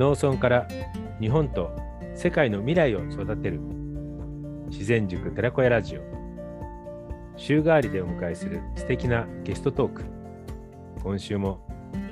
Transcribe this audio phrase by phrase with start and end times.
[0.00, 0.66] 農村から
[1.20, 1.76] 日本と
[2.14, 3.60] 世界の未来を育てる。
[4.70, 6.00] 自然塾寺子屋ラジオ。
[7.36, 10.04] 週替わりでお迎えする素敵なゲストトーク。
[11.02, 11.68] 今週も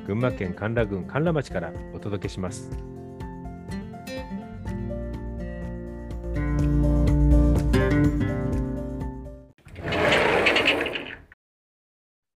[0.07, 2.71] 群馬県甘楽郡甘楽町からお届けします。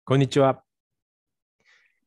[0.07, 0.63] こんにちは。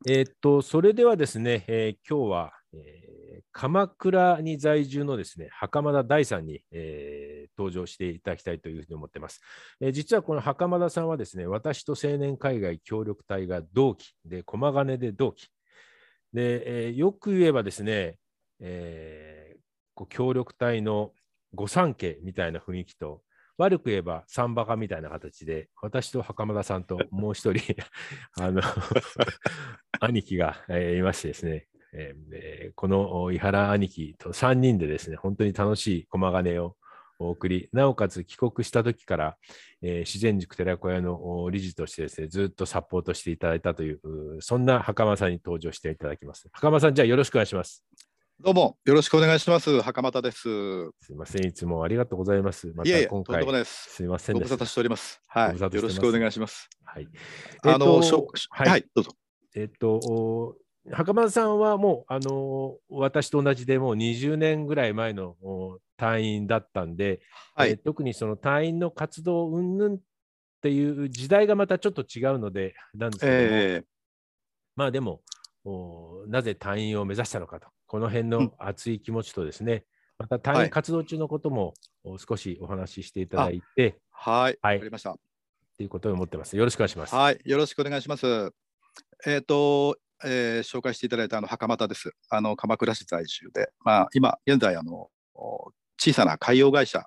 [0.07, 3.15] えーっとそれではですね、えー今日は、えー
[3.57, 9.39] 鎌倉に在住のですね袴田大さんに、えー登場していただきたいというふうに思ってます。
[9.79, 15.47] えー実はこの袴田さんはですね、私と青年海外協力隊が同期で、駒ヶ根で同期。
[16.33, 18.17] で、えーよく言えばですね、
[18.59, 19.59] えー
[19.93, 21.13] こう協力隊の
[21.53, 23.21] 御三家みたいな雰囲気と、
[23.57, 27.73] 悪く言えばサンバカみたいな形で、私と袴田さんともう一人
[28.37, 28.61] あの
[30.01, 36.75] 兄貴が、えーいましてですね、えーえーこの伊原兄貴と3人でですね、本当に楽しい駒ヶ根を
[37.19, 39.37] お送り、なおかつ帰国した時から、
[39.81, 43.99] えー自然塾寺子屋のお理事としてですね、ずっとサポートしていただいたという、
[44.37, 46.49] うそんな袴さんに登場していただきます。
[46.51, 47.83] 袴さん、じゃあよろしくお願いします。
[48.37, 49.81] どうもよろしくお願いします。
[49.81, 50.41] 袴田です。
[50.99, 52.73] すいません、いつもありがとうございます。
[52.75, 53.95] まいえいえ、た今回とんでも、ないです。
[53.95, 54.65] すいませんご無沙汰。
[54.65, 55.21] しております。
[55.27, 55.57] はい。
[55.57, 56.69] よろしくお願いします。
[56.83, 57.07] はい。
[57.63, 59.11] あの、しょはいはい、どうぞ。
[59.55, 60.55] えっと、お
[60.91, 67.21] 袴田さんはもう、あの私と同じでもう20年ぐらい前のお隊員だったんで、
[67.55, 69.99] はいえー特にその隊員の活動云々っ
[70.61, 73.83] ていう時代がまたちょっと違うので、なんですけども、え
[74.75, 75.21] まあでも
[75.63, 79.85] お、なぜ隊員を目指したのかと、この辺の熱い気持ちとですね、
[80.17, 84.57] また隊はい員活動中のこともお少しお話ししていただいて、ーはい。
[84.61, 85.17] はいわかりました。
[85.77, 86.55] ということを思ってます。
[86.55, 87.15] よろしくお願いします。
[87.15, 87.39] はい。
[87.43, 88.53] よろしくお願いします。
[89.25, 92.11] えっ、と、えー紹介していただいたあの袴田です。
[92.29, 97.05] あの鎌倉市在住で、まあ今現在あのお小さな海洋会社、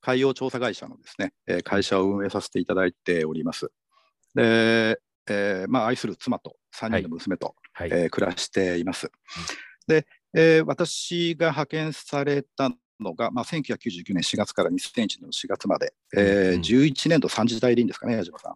[0.00, 3.70] 海洋調査会社のですね、えー会社を運営させていただいております。
[4.34, 7.90] で、えーまあ愛する妻と3人の娘と、はい。
[7.92, 9.10] えー暮らしています。
[9.86, 12.70] で、えー私が派遣された
[13.00, 18.54] のが、まあ、1999年4月から2001年の4月まで、えーうん11年度3時代でいいんですかね、矢島さん。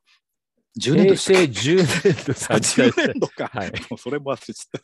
[0.78, 1.84] 10年度平成10年
[2.25, 3.72] 度あ30 10年度か、はい。
[3.91, 4.81] もうそれも忘れちゃっ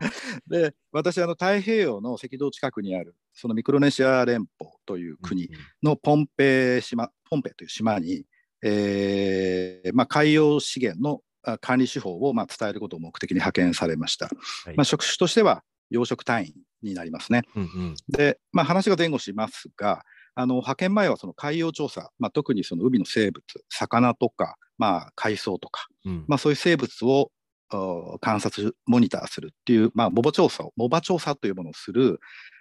[0.00, 0.10] た。
[0.46, 5.50] で、私、あの太平洋の赤道近くにある、そのミクロネシア連邦という国うん
[5.82, 8.24] のポンペイ島、ポンペイという島に、
[8.62, 14.26] えーまあ、海洋資源のあ管理手法をまあ伝えることを目的に派遣されました。
[14.26, 14.76] はい。
[14.76, 17.42] まあ、職種としては養殖隊員になりますね。
[17.54, 17.94] うんうん。
[18.08, 20.02] で、まあ、話が前後しますが、
[20.38, 26.24] あの派遣前はその海洋調査、まあ、特にその海の生物、魚とか、まあ、海藻とか、うん。
[26.28, 27.32] まあ、そういう生物を
[27.72, 32.20] お観察、モニターするっていう、まあ、モバ調査を、モバ調査というものをする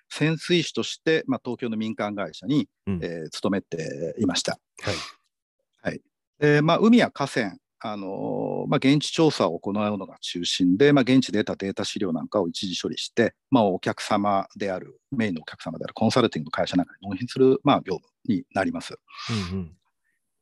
[0.10, 3.00] 潜水士として、まあ、東京の民間会社に、うん。
[3.04, 4.58] えー勤めていました。
[5.84, 6.02] はい。
[6.40, 18.98] でまあ、海や河川、あのーまあ、現地調査を行うのが中心で、まあ、現地で得たデータ資料なんかを一時処理して、まあ、お客様である、メインのお客様であるコンサルティングの会社なんかに納品する、まあ、業務になります。
[19.52, 19.72] うんうん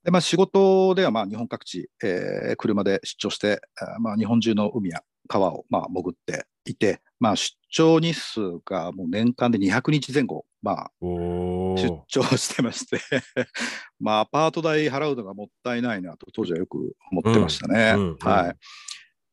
[0.03, 3.59] でまあ、仕事ではまあ日本各地、えー車で出張して、
[4.00, 13.00] まあ、日本中の海や川をまあ潜っていて、まあ、出張日数がもう年間で200日前後、まあ、お出ー張してまして、
[14.02, 17.94] まあ、アパート代払うのがもったいないなと当時はよく思ってましたね。
[17.96, 18.18] うんうんうん。
[18.18, 18.56] はい、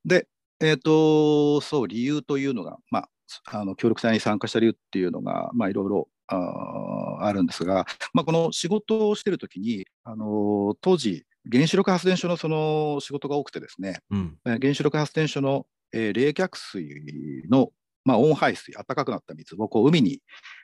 [0.04, 0.28] で、
[0.60, 3.08] えっ、と、そう、理由というのが、まあ、
[3.46, 14.38] あの協力隊に参加した理由っていうのが、まあ、いろいろあーあるんですが、まあ、この仕事をしてるときに、あのー当時、原子力発電所のその仕事が多くてですね、うん。
[14.44, 17.72] えー原子力発電所の、えー冷却水の、
[18.04, 20.20] まあ、温排水、暖かくなった水をこう海に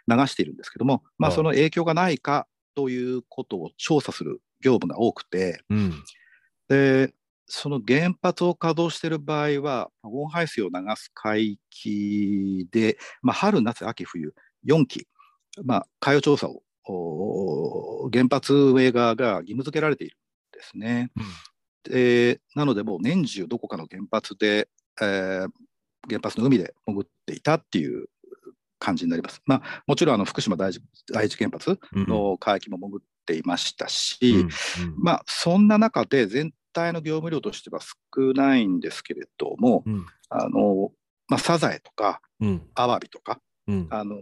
[0.09, 1.37] 流しているんですけども、まあ、はい。
[1.37, 5.93] その影響がないかということを調査する業務が多くて、うん。
[6.69, 7.13] で
[7.51, 14.35] その原発を稼働している場合は、温排水を流す海域で、まあ、春、夏、秋、冬、
[14.67, 15.07] 4期、
[15.65, 21.11] まあ、海洋調査をお原発運営側が義務付けられているんですね。
[21.85, 24.69] でなので、もう年中どこかの原発で、
[25.01, 25.49] えー
[26.09, 28.09] 原発の海で潜っていたっていう
[28.79, 29.43] 感じになります。
[29.47, 30.81] まあ、もちろんあの福島第一
[31.37, 34.49] 原発うんの海域も潜っていましたし、うんうん。
[34.97, 40.07] まあ、そんな中で全体の業務量としては少ないんですけれども、うん。
[40.31, 40.93] あの
[41.29, 42.63] まあ、サザエとかうん。
[42.75, 43.87] アワビとか、うん。
[43.91, 44.17] あの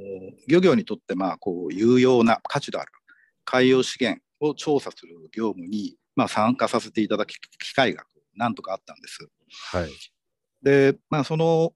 [0.49, 2.93] 漁業にとってまあこう有用な価値のある
[3.44, 7.28] 海洋資源を調査する業務に、まあ、参加させていただく
[7.58, 9.28] 機会がなんとかあったんです。
[9.73, 9.90] はい
[10.66, 11.72] で、まあ、その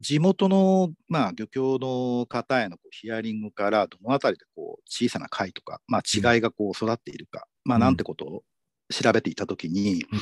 [0.00, 8.42] 地元の、まあ、漁協の方へのこうヒアリングからどのあたりでこう小さな貝とか、まあ、違いがこう育っているか、まあ、なんてことを
[8.92, 10.18] 調べていたときに、うん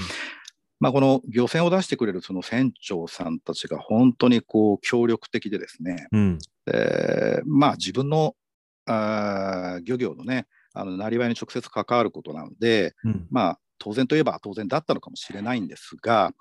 [0.79, 6.39] まあ、この漁船を出してくれるその船長さんたちが本当にこう協力的でですね、うん。
[6.67, 8.37] でまあ、自分の
[8.87, 13.27] あー漁業のね、あのなりわいに直接関わることなので、うん。
[13.31, 16.33] まあ、当然といえば当然だったのかもしれないんですが、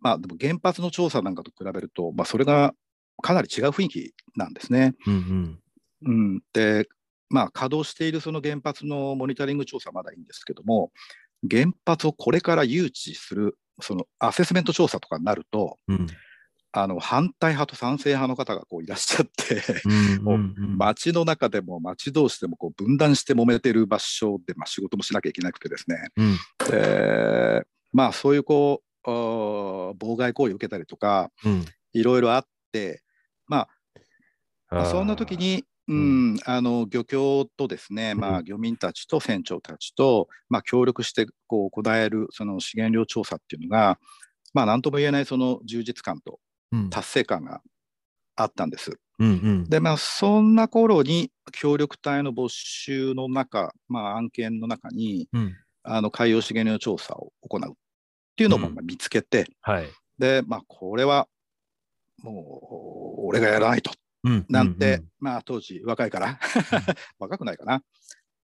[0.00, 2.74] まあ、でも原発の調査なんかと比べると、まあ、それが
[3.22, 4.94] かなり違う雰囲気なんですね。
[5.06, 5.58] うん。
[6.02, 6.86] うん、で、
[7.28, 10.92] まあ、稼働しているその原発のモニタリング調査はまだいいんですけども、
[11.48, 16.06] 原発をこれから誘致する、そのアセスメント調査とかになると、うん。
[16.72, 20.22] あの反対派と賛成派の方がこういらっしゃって、うん。
[20.24, 20.76] もううん。
[20.76, 26.36] 町の中でも町同士でもこう分断して揉めてる場所で、まあ、仕事もしなきゃいけなくてですね、うん。
[26.70, 28.85] でまあ、そういうこう
[30.16, 31.64] 妨害行為を受けたりとか、うん。
[31.92, 33.02] いろいろあって、
[33.46, 33.68] ま
[34.68, 43.96] あ、そんな時に、ううんあの漁協とですね、まあ、うん漁民たちと船長たちと、まあ、協力してこう行えるその資源量調査っていうのが、
[44.52, 46.40] まあ、なんとも言えないその充実感と
[46.72, 46.90] うん。
[46.90, 47.60] 達成感が
[48.34, 48.98] あったんです。
[49.20, 49.28] うん。
[49.28, 49.64] うん。
[49.68, 55.54] で、まあ、そんな頃に協力隊の募集の中、まあ、案件の中にうん。
[55.88, 57.74] あの海洋資源量調査を行うっ
[58.36, 59.88] ていうのもうんまあ見つけて、はい。
[60.18, 61.28] で、まあ、これは
[62.22, 63.92] もう俺がやらないと
[64.24, 64.46] うん。
[64.48, 66.38] なんて、まあ当時若いから
[67.18, 67.82] 若くないかな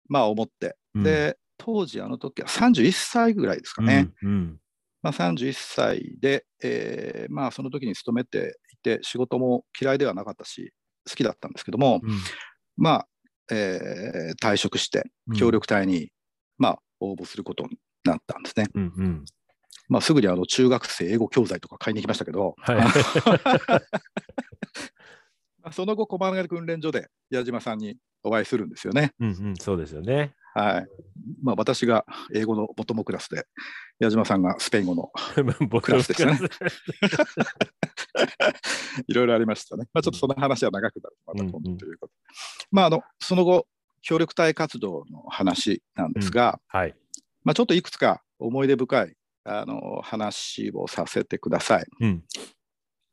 [0.08, 4.30] まあ思って、うん、で当時あの時は31歳ぐらいですかね、うん。
[4.30, 4.60] うん。
[5.02, 10.72] まあ、31歳で、えーまあその時に勤めていて仕事も嫌いではなかったし
[11.08, 12.18] 好きだったんですけども、うん。
[12.76, 13.08] まあ、
[13.50, 15.50] えー退職してうん協。
[15.50, 16.12] 力隊に、
[16.58, 18.68] まあ応募することになったんですね。
[18.74, 18.92] うん。
[18.96, 19.24] うん。
[19.88, 22.76] まあ、すぐにあの中学生英語教材とか買いに行きましたけど、はい。
[22.76, 22.84] ま
[25.64, 29.12] あ その後、駒ヶ訓練所で矢島さんにお会いするんですよね。
[29.20, 29.28] うん。
[29.28, 29.56] うん。
[29.56, 30.34] そうですよね。
[30.54, 30.86] はい
[31.42, 33.46] まあ、私が英語のボトムクラスで、
[33.98, 35.10] 矢島さんがスペイン語の
[35.68, 36.38] 僕クラスでしたね。
[39.08, 39.86] いろいろありましたね。
[39.94, 42.20] まあ、ちょっとその話は長くなるまた今度ということで。
[42.70, 43.66] まあ、あのその後、
[44.02, 46.94] 協力隊活動の話なんですが、はい。
[47.44, 51.86] まあ、ちょっといくつか思い出深いあの話をさせてください。
[52.00, 52.24] うん。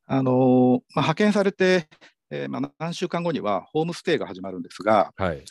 [0.05, 1.87] あのまあ、派遣されて、
[2.31, 5.43] えーまあ、何週間後にはホームステイが始まるんですが、はい。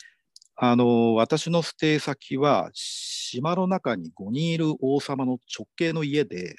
[0.61, 6.57] あの私のステイ先は島の中に5人いる王様の直系の家で、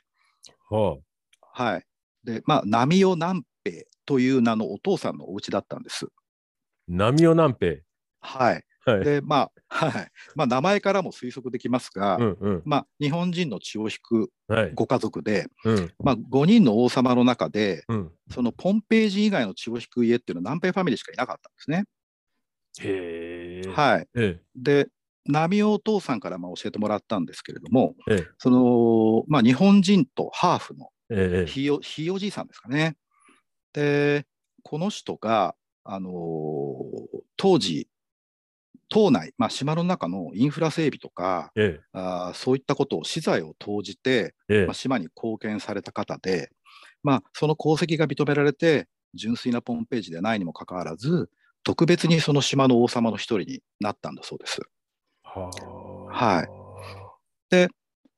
[0.68, 1.00] ほ
[1.52, 1.84] はい
[2.24, 6.06] でまあ、波代南平という名のお父さんのお家だったんです。
[6.06, 6.12] う。
[6.88, 7.76] 波尾南平。
[8.20, 9.04] はいはい。
[9.04, 12.36] でまあはいまあ、名前からも推測できますが、うん。
[12.40, 12.62] うん。
[12.64, 14.72] まあ、日本人の血を引くはい。
[14.74, 15.92] ご家族で、うん。
[16.00, 18.10] まあ、5人の王様の中でうん。
[18.32, 21.84] そのポンペイ人以外の血を引く家っていうのは南平ファミリーしかいなかったんですね。
[22.80, 23.68] へえ。
[23.68, 24.88] はい、えで
[25.26, 28.14] 波代お父さんからまあ教えてもらったんですけれどもえ。
[28.14, 28.26] ええ。
[28.38, 31.50] その、まあ、日本人とハーフのええ。
[31.50, 32.96] ひいおひいおじいさんですかね。
[33.72, 34.26] で
[34.62, 35.54] この人が、
[35.84, 36.12] あのー
[37.36, 37.88] 当時
[38.90, 41.80] 島内、まあ、島の中のインフラ整備とかええ。
[41.92, 44.74] あーそういったことを資材を投じて、ええまあ、。
[44.74, 46.50] 島に貢献された方で、
[47.02, 51.30] まあ、その功績が認められて純粋なポンページでないにもかかわらず
[51.62, 54.60] 特別にその島の王様の一人になったんだそうです。
[55.22, 55.50] は
[56.10, 56.60] はい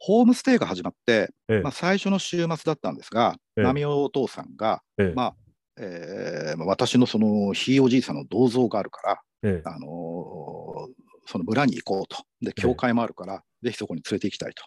[0.04, 5.12] ホームステイが始まって、ええまあ、最初の週末だったんですが、ええ波尾お父さんが、ええ。
[5.14, 5.36] まあ
[5.78, 9.68] えーまあ私のそのひいおじいさんの銅像があるから、ええ。
[9.68, 12.24] あのーその村に行こうと。
[12.40, 14.64] で、教会もあるから、ぜひそこに連れて行きたいと。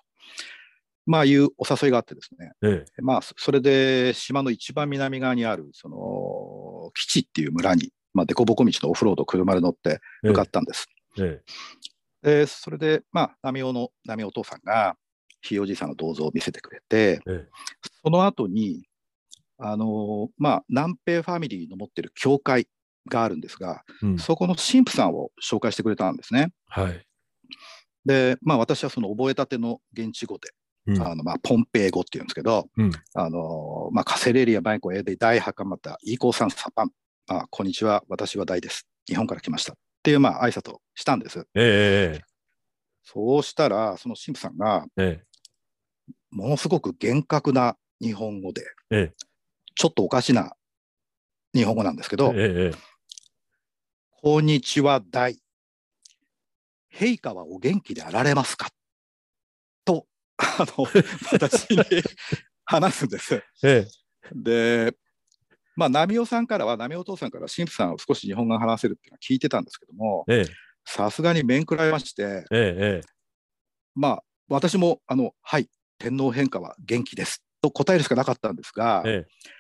[1.06, 3.02] まあ、いうお誘いがあってですね、ええ。
[3.02, 10.88] まあ、そそれで島の一番南側にある、その、基地っていう村に、まあ、凸凹道のオフロードを車で乗って向かったんです。
[11.18, 11.42] え
[12.24, 14.96] で、それで、まあ、波尾の、波尾お父さんが、
[15.42, 17.32] ひいおじいさんの銅像を見せてくれて、え。
[17.32, 17.48] え
[18.04, 18.88] その後に、
[19.58, 22.68] あのーまあ、南平ファミリーの持ってる教会
[23.10, 24.06] があるんですが、え。
[24.06, 24.20] うん。
[24.20, 26.52] そこの神父さんを紹介してくれたんですね。
[26.68, 27.06] はい。
[28.06, 30.52] で、まあ、私はその覚えたての現地語で、
[30.88, 31.02] うん。
[31.02, 32.92] あのまあ、ポンペイ語っていうんですけど、うん。
[33.14, 36.92] あのまあ、カセレリア・バイコエデ・大袴田、イーコーサン・サパン、
[37.28, 38.88] まあ、こんにちは、私は大です。
[39.08, 39.74] 日本から来ました。
[39.74, 41.48] っていう、まあ、挨拶をしたんです。
[41.56, 42.22] ええ。
[43.04, 45.26] そうしたら、その神父さんが、ええ。
[46.32, 49.14] ものすごく厳格な日本語で、ええ。
[49.76, 50.54] ちょっとおかしな
[51.54, 52.78] 日本語なんですけど、ええ。
[54.22, 55.38] こんにちは、大。
[56.94, 58.70] 陛下はお元気であられますか？
[59.84, 60.86] と、あの、
[61.32, 61.84] 私に
[62.64, 63.44] 話すんです。
[63.64, 63.88] ええ。
[64.34, 64.98] で、
[65.76, 70.54] まあ、波尾さんからは、波尾お父さんから神父さんを少し日本語が話せるっていうのは聞いてたんですけども、ええ、
[70.86, 73.08] さすがに面食らいまして、ええ、ええ。
[73.94, 79.55] まあ、私も、あの、はい、天皇陛下は元気ですと答えるしかなかったんですが、ええ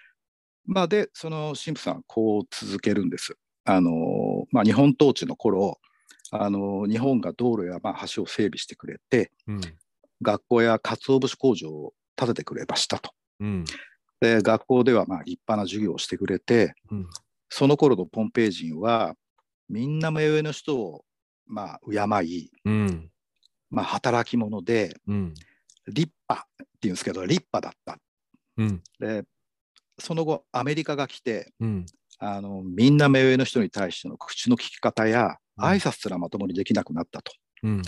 [0.65, 3.37] まあ、で、その神父さんはこう続けるんです。
[3.65, 5.79] あの、まあ、日本統治の頃、
[6.31, 9.61] あの、日本が道路やまあ橋を整備してくれて、うん。
[10.21, 13.11] 学校や鰹節工場を建ててくれましたと。
[13.39, 13.65] うん。
[14.19, 17.07] で、学校ではまあ立派な授業をしてくれて、うん。
[17.49, 19.15] その頃のポンペイ人は、
[19.69, 21.05] みんな目上の人を
[21.45, 23.11] まあ敬い、うん。
[23.69, 25.33] まあ、働き者で、うん。
[25.87, 28.01] 立派っていうんですけど、立派だった。
[28.57, 28.83] うん。
[28.99, 29.25] で、
[29.99, 31.85] その後、アメリカが来て、うん。
[32.17, 37.31] あのみんな目上の人に対しての口の聞き方やうん挨拶すらまともにできなくなったと。
[37.63, 37.81] うん。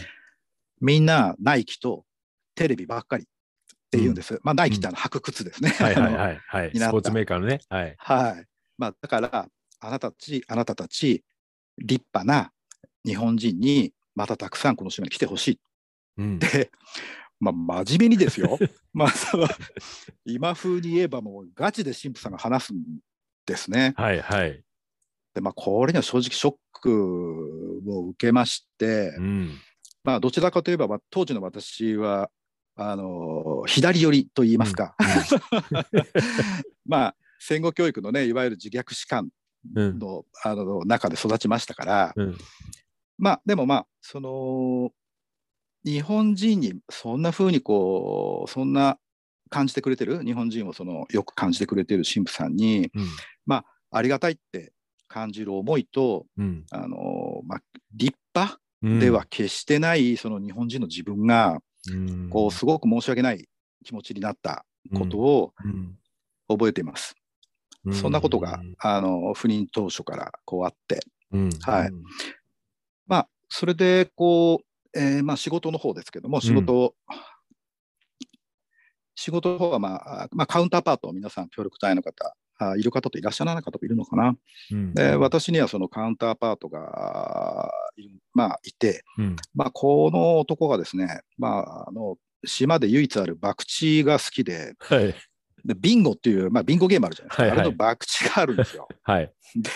[0.79, 2.03] みんなナイキと
[2.55, 3.27] テレビばっかりっ
[3.89, 4.39] て言うんです。
[4.43, 5.69] まあナイキってあの履く靴ですね。
[5.71, 6.71] はいはいはいはい。
[6.75, 7.59] スポーツメーカーのね。
[7.69, 7.95] はい。
[7.97, 8.45] はい。
[8.77, 9.49] まあだから
[9.79, 11.23] あなたたちあなたたち
[11.77, 12.51] 立派な
[13.05, 15.59] 日本人にまたたくさんこの島に来てほしい
[16.17, 16.39] うん
[17.39, 18.57] まあ真面目にですよ。
[18.93, 19.47] まあその
[20.25, 22.83] 今風に言えばもうガチで神父さんが話すん
[23.45, 23.93] ですね。
[23.97, 24.63] はいはい。
[25.33, 29.51] でまあこれには正直ショックを受けまして、うん。
[30.03, 32.29] まあどちらかといえば、まあ当時の私は
[32.75, 34.95] あの左寄りと言いますか、
[36.85, 39.29] まあ戦後教育のねいわゆる自虐史観
[39.75, 39.99] うん。
[39.99, 42.37] の,、あの中で育ちましたから、うん。
[43.17, 44.91] まあでもまあその
[45.87, 48.97] 日本人にそんな風にこうそんな
[49.49, 50.21] 感じてくれてる？
[50.25, 53.01] 日本人をそのよく感じてくれてる神父さんにう
[53.53, 53.63] ん。
[53.89, 54.73] ありがたいって
[55.07, 56.65] 感じる思いとうん。
[56.71, 57.61] あの、まあ、
[57.93, 58.99] 立派うん。
[58.99, 63.47] では決してないその日本人の自分がうん、こうすごく申し訳ない
[63.85, 65.97] 気持ちになったことをうん、
[66.49, 67.15] 覚えています。
[67.85, 67.93] うん。
[67.93, 70.99] そんなことがあの赴任当初からこうあって。
[71.31, 71.91] うん、はい。
[73.05, 76.95] まあそれでこう、えーまあ、仕事の方ですけども仕事、
[79.15, 84.35] 仕事の方は、まああまあ、カウンターパート皆さん協力隊の方あいる方といらっしゃらない方もいるのかな。
[84.71, 87.71] うん、で私にはそのカウンターパートが
[88.33, 95.15] まあ、いて、うん、まあ、この男がですね、まあ、あの島で唯一ある博打が好きで、はい、
[95.65, 97.59] でビンゴっていう、まあ、ビンゴゲームあるじゃないですか、はいはい。
[97.59, 98.87] あれの博打があるんですよ。
[99.03, 99.71] はい、で、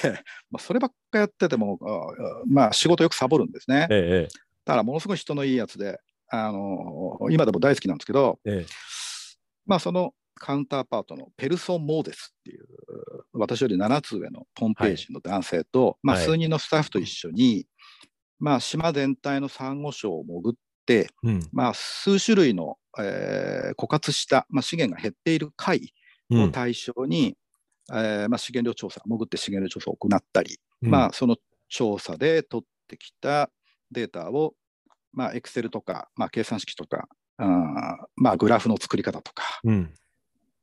[0.52, 3.88] まあ、そればっかやってても、あまあ、仕事よくサボるんですね。
[3.90, 6.00] ええ、だからものすごい人のいいやつで、
[6.30, 8.74] あの今でも大好きなんですけど、ええ、
[9.66, 12.66] まあ、そのカウンターパートのペルソン・モーデスっていう、
[13.34, 16.26] 私より7つ上のポンペイ人の男性と、まあ、はい。
[16.26, 17.68] 数人のスタッフと一緒に、
[18.40, 20.54] まあ、島全体のサンゴ礁を潜っ
[20.86, 25.94] て、うん、まあ、数種類の、えー枯渇した、まあ、資源が減っている貝
[26.32, 27.38] をうん、対象に、
[27.92, 30.90] えーまあ、資源量調査、潜って資源量調査を行ったり、うん。
[30.90, 31.38] まあ、その
[31.70, 33.50] 調査で取ってきた
[33.92, 34.54] データを、
[35.14, 37.08] まあ、Excel とか、まあ、計算式とか、
[37.38, 37.48] あー
[38.16, 39.94] まあ、グラフの作り方とか、うん、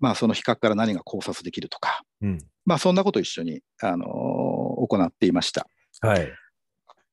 [0.00, 5.66] まあ、その比較から何が考察できるとか、うん、まあ、そんなことを一緒に、あのー行っていました。
[6.00, 6.32] はい、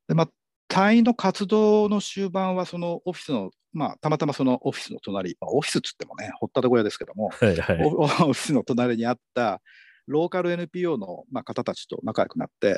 [0.07, 0.29] でまあ、
[0.67, 9.61] 隊員の活動の終盤は、そのオフィスの、まあ、たまたまそのオフィスの隣、まあ、オフィスっつってもね、ほったて小屋ですけども、はい、はい、オ オフィスの隣にあった
[10.07, 12.77] ローカル NPO の、まあ、方たちと仲良くなって、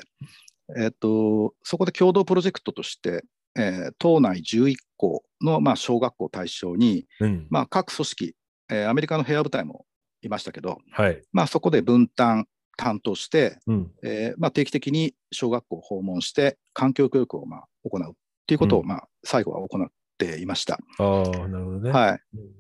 [0.75, 3.23] えっとそこで共同プロジェクトとして、
[3.57, 8.35] えー島内11校の、まあ、小学校を対象に、うん、まあ、各組織、
[8.69, 9.85] えーアメリカの平和部隊も
[10.21, 12.47] いましたけど、はい、まあ、そこで分担
[12.77, 18.13] 担当して、うん、えーまあ、定期的に小学校を訪問して環境教育をまあ行うっ
[18.45, 18.87] ていうことを、うん。
[18.87, 20.79] まあ、最後は行っていました。
[20.99, 21.91] ああ、なるほどね。
[21.91, 22.37] はい。
[22.37, 22.51] うん。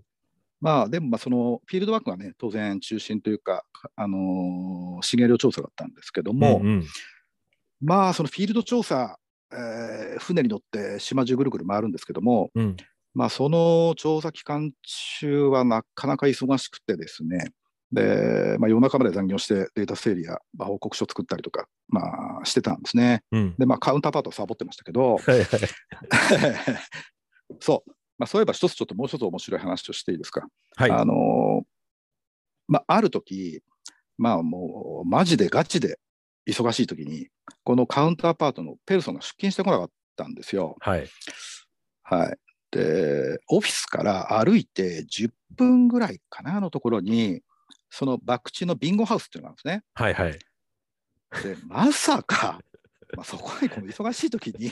[0.59, 3.63] まあ、でもまあそのフィールドワークがね当然中心というか、
[3.95, 6.83] あのー資源量調査だったんですけども、うん、
[7.81, 9.17] まあそのフィールド調査、
[9.51, 12.75] えー船に乗って島中ぐるぐる回るんですけども、うん、
[13.17, 14.71] まあ、その調査期間
[15.19, 17.51] 中はなかなか忙しくてですね。
[17.91, 22.01] で、まあ、夜中まで残業してデータ整理や、まあ、報告書作ったりとか、ま
[22.41, 23.23] あ、してたんですね。
[23.31, 25.17] うん、で、まあ、カウンターパートはサボってましたけど、
[27.59, 30.47] そう、まあ、そういえば一つちょっともう一つ面白い話をしていいですか。
[30.75, 31.65] はい、あのー
[32.67, 33.63] まあ、ある時、
[34.17, 35.99] まあもうマジでガチで
[36.47, 37.27] 忙しい時に、
[37.63, 40.75] このカウンターパートのペルソンが出勤してこなかったんですよ。
[40.79, 41.07] はい、
[42.03, 42.37] はい。
[42.71, 47.41] で、オフィスから歩いて10分ぐらいかなのところに、
[47.89, 51.55] その博打のビンゴハウスっていうのがあるんはい、はい、ですね。
[51.55, 52.59] で、まさか、
[53.15, 54.71] まあ、そこにこの忙しい時に、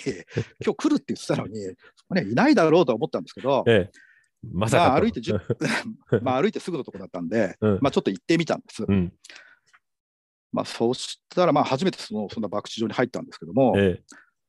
[0.63, 1.63] 今日来るって言ってたのに、
[1.96, 3.91] そこにはいないだろうとは思ったんですけど、ええ、
[4.51, 4.89] まさかと。
[4.91, 5.39] まあ歩いて10
[6.22, 8.84] まあ歩いてすぐのところだったんで、うんまあちょっと行ってみたんです。
[8.88, 9.13] うん、
[10.55, 14.01] まあ、そうしたら、まあ、初めてそのそんな博打場に入ったんですけども、え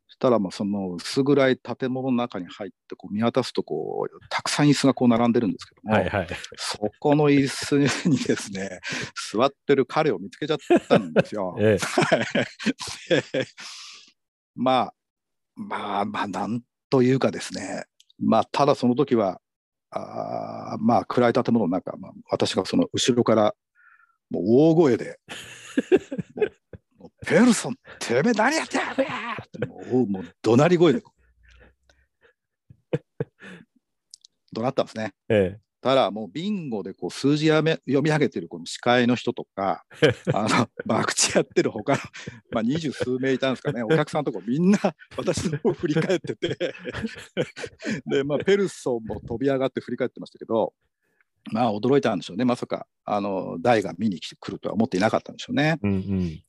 [0.07, 6.29] そしたら、まあ、その薄暗い建物の中に入って、こう見渡すとこう、たくさん椅子がこう並んでるんですけども、はいはい。
[6.57, 8.79] そこの椅子にですね、
[9.33, 10.59] 座ってる彼を見つけちゃっ
[10.89, 11.57] たんですよ。
[11.59, 12.27] えはい
[13.11, 13.47] で
[14.55, 14.95] まあ、
[15.57, 17.85] まあ、まあ、なんというかですね、
[18.21, 19.41] まあ、ただその時は、
[19.91, 23.55] あーまあ、暗い建物の中、まあ、私がその後ろから、
[24.31, 25.19] もう大声で、
[27.27, 28.97] ペルソン、てめえ何やってんだっ
[29.51, 31.03] てもうもう怒鳴り声で、
[34.53, 35.13] 怒鳴ったんですね。
[35.29, 39.85] えただもうビンゴでこう数字やめ読み上げてるこの司会の人とか、
[40.35, 41.99] あの博打やってる他の、
[42.51, 44.81] まあ、二十数名いたんですかね、お客さんとかみんな
[45.17, 46.75] 私の方を振り返ってて、
[48.07, 50.75] で、まあ、ペルソンも飛び上がって振り返ってましたけど、
[51.53, 55.79] まあ驚いたんでしょうね、まさかあの大が見に来てくるとは思っていなかったんでしょうね。
[55.83, 56.43] うんうん。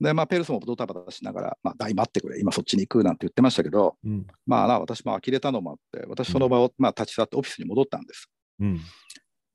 [0.00, 4.26] で、まあ、ペルソンもドタバタしながら、まあ、大待ってくれ、今そっちに行くなんて言ってましたけど、うん。
[4.46, 8.28] まあな、私も呆れたのもあって、私その場を、まあ、立ち去ってオフィスに戻ったんです。
[8.60, 8.80] うん。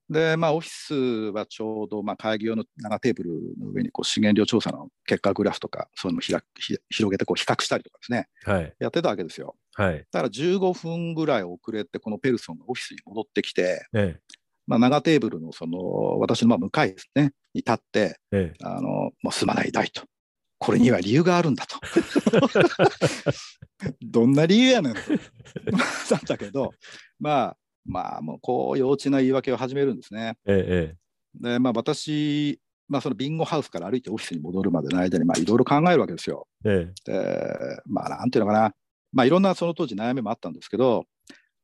[0.09, 0.93] で、まあ、オフィス
[1.31, 3.29] はちょうど、まあ、会議用の長テーブル
[3.59, 8.75] の上にこう資源量調査の結果グラフとか、そういうのをひらひ広げてこう比較したりとかですね、はい。
[8.79, 9.55] やってたわけですよ。
[9.75, 10.05] はい。
[10.11, 14.19] だから15分ぐらい遅れて、このペルソンがオフィスに戻ってきて、え
[14.67, 20.03] まあ、長テーブルのその私のまあ向かいですね、に立って、ええあのもうすまない大と。
[20.59, 21.79] これには理由があるんだと。
[23.99, 24.99] どんな理由やねんと。
[25.09, 26.71] なんだけど、
[27.19, 30.37] まあ、まあ、もうこう幼稚な言い訳を始めるんですね。
[30.45, 31.01] ええ
[31.33, 36.47] で、まあ、私、まあ、そのビンゴハウスから歩いてオフィスに戻るまでの間に、まあ、いろいろ考えるわけですよ。
[36.63, 38.75] ええで、まあ、なんていうのかな、
[39.13, 41.05] まあ、いろんなその当時悩みもあったんですけど、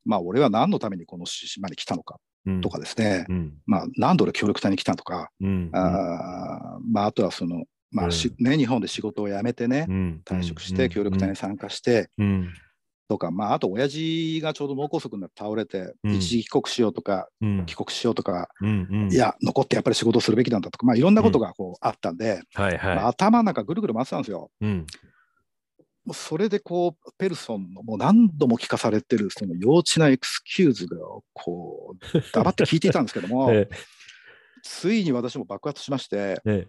[0.04, 3.52] まあ、俺は何のためにこの島に来たのかうんとかですね、うん。
[3.66, 5.70] まあ、何度で協力隊に来たとか、うん。
[5.72, 10.22] あーまあ、あとはその、まあしうね、日本で仕事を辞めてね、うん。
[10.24, 12.48] 退職して協力隊に参加してうん。
[13.08, 16.14] とか、まあ、あと親父がちょうど脳梗塞になって倒れて、うん。
[16.14, 17.66] 一時帰国しようとか、うん。
[17.66, 18.48] 帰国しようとか、
[19.10, 24.50] いや、残ってやっぱり仕事をするべきなんだとか、まあ、いろんなことがこうあったんで、はいまあ、は頭の中ぐるぐる回ってたんですよ。
[26.08, 30.96] もうそれでこう、ペルソンのもう何度も聞かされてるその幼稚なエクスキューズが
[31.34, 33.68] こう黙って聞いていたんですけども、 え。
[34.62, 36.68] ついに私も爆発しまして、ええ。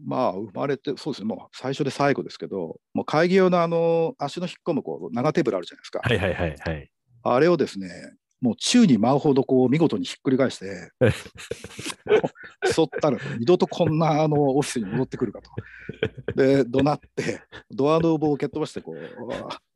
[0.00, 6.90] まあ生まれて、そうですね、もう最初で最後ですけど、もう会議用のあの足の引っ込むこう長テーブルあるじゃないですか、はいはいはいはい。
[7.24, 7.88] あれをですね、
[8.40, 10.90] もう宙に舞うほどこう見事にひっくり返して、
[12.72, 15.50] そったら二度とこんなあのオフィスに戻ってくるかと。
[16.34, 18.96] で、怒鳴って、ドアノブを蹴っ飛ばしてこう、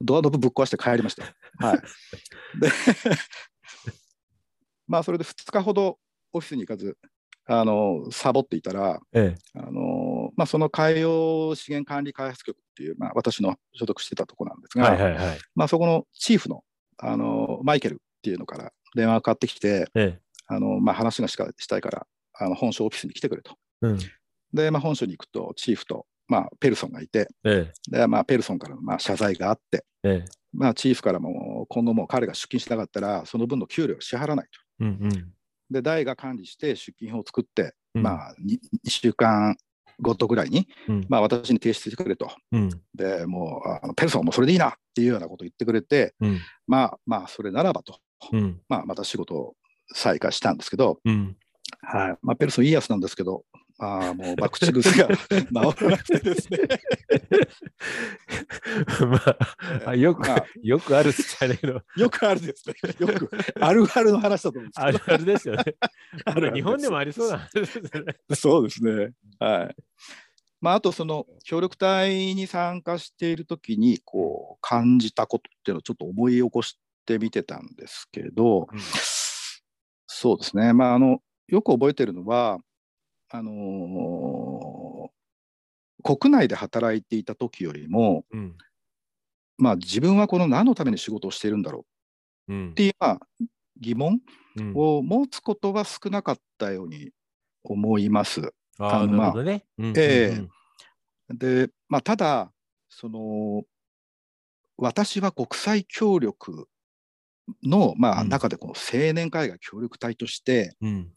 [0.01, 1.25] ドアノブぶっ壊して帰りました。
[1.67, 1.79] はい。
[2.61, 2.69] で、
[4.87, 5.99] まあそれで2日ほど
[6.33, 6.99] オフィスに行かず、
[7.47, 15.39] あのサボっていたら、えあのまあ、その海洋資源管理開発局っていう、まあ、私の所属してたところなんですえが、はいはいはい。
[15.55, 16.63] まあ、そこのチーフの、
[16.99, 20.21] あのマイケルっていうのから電話がかかってきて、ええ。
[20.47, 23.57] あのまあ、話がしかしたいからあの本所オフィスに来てくれと。
[23.83, 23.99] うん。
[24.53, 29.85] で、まあ、本所に行くとチーフと、まあ、ペルソンがいてえで、まあ、ペルソンからのまあ謝罪があって、
[30.53, 34.85] まあ、チーフからも今後もう彼が出勤しなかったらその分の給料を支払わないと。
[34.85, 35.33] うんうん。
[35.71, 38.03] で、大が管理して出勤表を作って、うん。
[38.03, 39.57] まあ、2, 週間
[40.01, 41.07] ごとぐらいに、うん。
[41.09, 42.31] まあ、私に提出してくれと。
[42.53, 42.71] うん。
[42.95, 46.41] でもうあのペルソンもそれでいいなっていうようなことを言ってくれて、うん。
[46.67, 47.99] まあまあそれならばと、
[48.33, 49.55] うんまあ、また仕事を
[49.93, 51.37] 再開したんですけど、うん
[51.83, 53.45] はいまあ、ペルソンいいやつなんですけど、
[53.79, 56.59] まあ、もう博打癖が 治らなくてですね、
[59.09, 59.17] ま
[59.85, 65.65] ああよくまあ、よくあるっちゃないけど、よくあるですね、よくあるあるの話だと思うんですあるあるですよね。
[66.27, 68.17] ある日本でもありそうな話ですよね。
[68.35, 69.13] そうですね。
[69.39, 69.77] はい。
[70.61, 78.95] まあ、あとその協力隊に参加しているときにこう感じたことっていうのをちょっと思い起こしてみてたんですけど、うん。
[80.07, 82.59] そうですね、まあ、あのよく覚えてるのは
[83.31, 85.11] あのー
[86.03, 88.57] 国内で働いていた時よりも、うん。
[89.59, 91.81] まあ、自分はこの何のために仕事をしているんだろ
[92.49, 92.71] ううん。
[92.73, 93.21] っていう、まあ、
[93.81, 94.21] 疑問
[94.57, 94.75] うん。
[94.75, 97.13] を持つことは少なかったように
[97.65, 98.55] 思います。
[98.79, 99.65] ああ、あのなるほどね。
[99.79, 100.03] うんえ
[100.39, 100.45] え
[101.31, 101.37] うん。
[101.39, 102.53] で、まあ、ただ、
[102.89, 103.65] その、
[104.77, 106.69] 私は国際協力
[107.63, 108.29] の、まあ、うん。
[108.29, 111.09] 中でこの青年海外協力隊として、うん。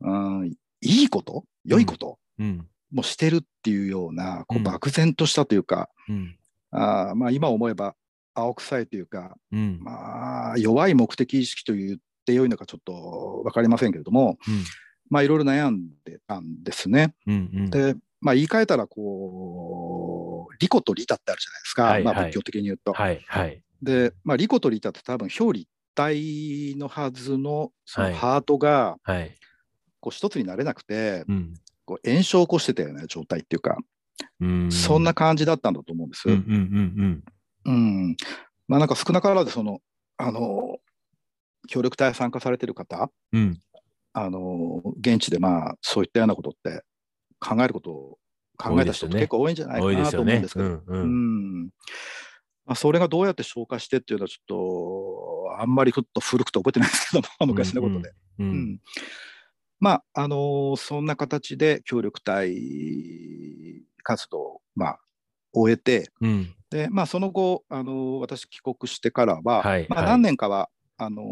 [0.00, 0.10] う
[0.44, 2.66] ん、いいこと、良いことうん。
[2.92, 4.64] もしてるっていうような、こううん。
[4.64, 6.36] 漠然としたというか、うん。
[6.70, 7.94] あーまあ、今思えば
[8.34, 9.78] 青臭いというか、うん。
[9.82, 14.64] まあ、弱い目的意識と言って良いのかちょっと分かりませんけれども、うん。
[15.10, 17.14] まあ、いろいろ悩んでたんですね。
[17.26, 17.70] うんうん。
[17.70, 22.02] で、まあ、言い換えたらこうリコとリタってあるじゃないですか、はいはい。
[22.04, 22.92] まあ、仏教的に言うと。
[22.92, 23.62] はいはい。
[23.82, 29.34] で、まあ、リコとリタって多分表裏一体のはずのそはいのハートがはい。
[30.00, 31.54] こう一つになれなくて、うん。
[31.84, 33.78] こう炎症を起こしてたような状態っていうか、
[34.40, 36.28] うんそんな感じだったんだと思うんです。
[37.64, 38.16] うん
[38.68, 39.80] まあなんか少なからずその
[40.16, 40.78] あの
[41.66, 43.40] 協力隊参加されてる方うん。
[43.40, 43.60] うん。
[44.12, 46.82] あの現地でまあそういったようなことって
[47.40, 48.18] 考えることを
[48.56, 50.54] 考えた人って結構多いんじゃないかなと思うんです。
[50.54, 50.82] けど、
[52.68, 54.44] まあ、それがどうやって消化してっていうのはちょっ
[55.56, 58.10] とあんまりふっと古くて覚えてないですけども 昔のことで。
[58.10, 58.80] ううんん。
[59.80, 62.54] まああのそんな形で協力隊
[64.02, 65.00] 活動を、まあ、
[65.52, 66.54] 終えてうん。
[66.70, 71.22] で、まあ、その後、あの私、帰国してからは、まあ、はいはい何年かはあの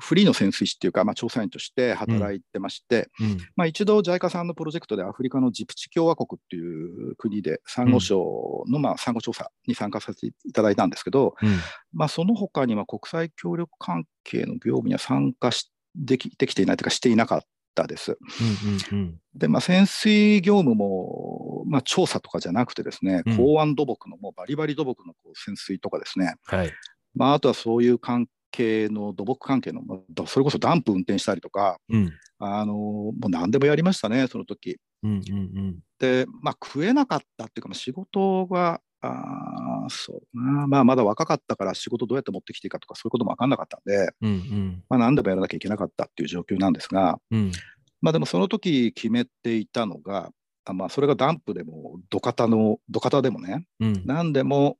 [0.00, 3.38] フリーの潜水士っていうか、まあ、調査員として働いてまして、うん。
[3.56, 11.58] まあ、一度、JICA さんのプロジェクトでアフリカのジプチ共和国っていう国で、サンゴ礁の、まあ、サンゴ調査に参加させていただいたんですけど、うん。
[11.92, 17.42] まあ、その他には国際協力関係の業務には参加しできできていないというか、していなかっ
[17.74, 18.18] たです。
[18.92, 26.72] うんうんで、まあ、潜水業務も、まあ、調査とかじゃなくてですね、うん港湾土木のもうバリバリ土木のこう潜水とかですね、はい。
[27.14, 32.12] まあ、あとはそういう関係の土木関係の、まあそれこそダンプ運転したりとか、うん。
[32.38, 35.78] あのもう何でもやりましたね、その時うんうんうん。
[35.98, 44.84] で、まあ、食えなかったっていうか、まあ、仕事が、あーそうな、まあ、まだ若かったから仕事どうやって持ってきていいかとか、そういうことも分かんなかったんで、うんうん。
[44.88, 47.52] まあ、何でもやらなきゃいけなかったっていう状況なんですが、うん。
[48.00, 50.30] まあ、でもその時決めていたのが、
[50.64, 54.02] あまあ、それがダンプでも土方の土方でもね、うん。
[54.06, 54.78] 何でも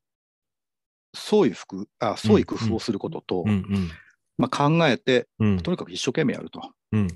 [1.14, 3.90] 創意服あ創意工夫をすることと、うんうん。
[4.36, 5.60] まあ、考えて、うん。
[5.60, 6.60] とにかく一生懸命やると、
[6.92, 7.08] うん。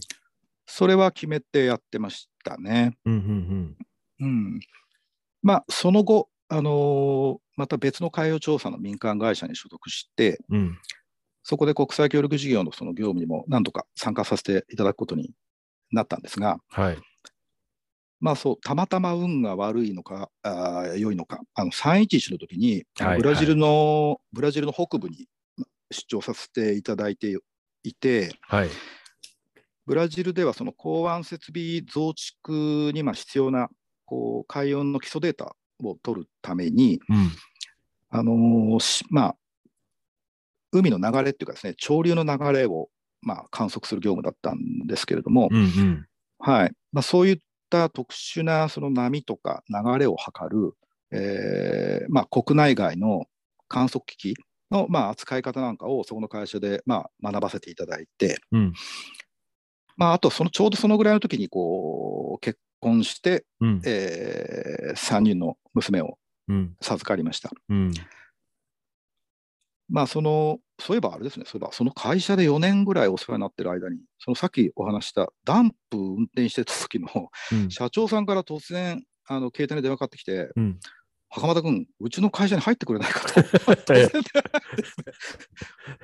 [0.66, 2.96] それは決めてやってましたね。
[3.04, 3.76] うんうん
[4.20, 4.60] うん、
[5.42, 10.58] まあ、その後、あのーまた別の海洋調査の民間会社に所属して、うん。
[10.58, 10.78] うん。
[11.42, 15.32] そこで国際協力事業のその業務にも何度か参加させていただくことに
[15.90, 16.98] なったんですが、はい。
[18.20, 22.84] まあそう、たまたま運が悪いのか、あー良いのか、あの311の時に、
[23.16, 27.38] ブラジルの、ブラジルの北部にま出張させていただいて
[27.84, 28.68] いて、はい。
[29.86, 33.68] ブラジルではその港湾設備増築にまあ必要な
[34.04, 37.30] こう海洋の基礎データを取るために、うん。
[38.10, 39.36] あのーしまあ、
[40.72, 42.88] 海の流れっていうかですね、潮流の流れを
[43.22, 46.06] まあ観測する業務だったんですけれども、うんうん。
[46.40, 47.38] はいまあ、そういっ
[47.70, 50.74] た特殊なその波とか流れを測る、
[51.12, 53.26] えーまあ、国内外の
[53.68, 54.36] 観測機器
[54.70, 58.74] のまあ扱い方なんかをそこの会社でまあ学ばせていただいて、うん。
[59.96, 63.82] まあ、あとそのちょうどそのぐらいの時にこう結婚して、うん。
[63.84, 66.76] え3人の娘をうん。
[66.80, 67.50] 授かりました。
[67.68, 67.92] うん。
[69.88, 77.08] まあ、そのそういえばあれですね、そういえばその会社で4年ぐらいお世話になってる間に、そのさっきお話したダンプ運転してた時の
[77.52, 77.70] うん。
[77.70, 80.78] 社長さんから突然、あの携帯に電話かかってきて、うん。
[81.30, 83.40] 袴田君、うちの会社に入ってくれないかと。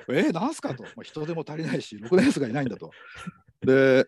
[0.13, 2.91] えー、なんすかと、まあ、人手も足りないし、ろくなやつがいないんだと。
[3.61, 4.05] で、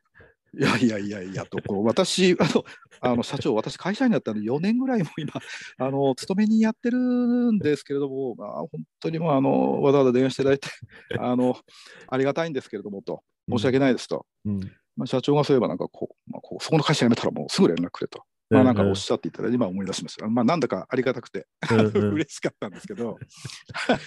[0.58, 2.66] いやいやいやいやと、こう私あの、
[3.02, 5.34] あの社長、私、会社員だったの4年ぐらいも今、
[5.78, 10.68] あの勤めにやってるんですけれども、まあ、本当にもうあのわざわざ電話していただいて
[11.20, 11.58] あの、
[12.08, 14.26] ありがたいんですけれどもと、申し訳ないですと。
[14.46, 14.60] うん。
[14.96, 18.24] まあ、社長がそういえばなんかこう、まあ、こうそこの会社辞めたらもうすぐ連絡くれと。
[18.50, 20.26] まあ、なんかおっしゃっていただいて、今思い出しました。
[20.28, 23.18] まあ、なんだかありがたくて、うんうん嬉しかったんですけど、
[23.74, 24.00] はい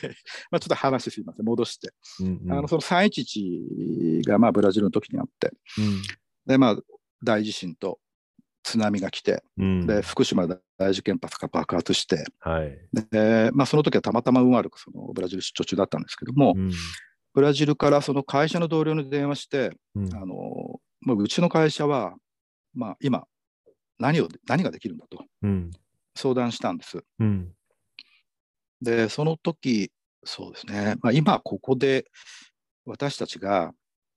[0.51, 1.93] まあ、ちょっと話すいません、戻して。
[2.21, 5.53] うんうんあのその311がまあブラジルの時にあって、
[6.47, 6.77] で、まあ、
[7.23, 7.99] 大地震と
[8.63, 9.87] 津波が来て、うん。
[9.87, 12.79] で、福島第一原発が爆発して、はい。
[13.11, 16.73] でまあ、その時はたまたま運悪くそのブラジル出張中だったんですけども、うん。
[17.33, 22.15] ブラジルからその会社の同僚に電話して、うんあのまあ、うちの会社は、
[22.75, 23.25] まあ、今
[23.99, 25.71] 何を、何ができるんだとうん。
[26.15, 26.99] 相談したんです。
[27.19, 27.53] うん。
[28.83, 29.93] で、その時
[30.25, 32.07] そうですね、まあ、今ここで
[32.85, 33.73] 私たちが、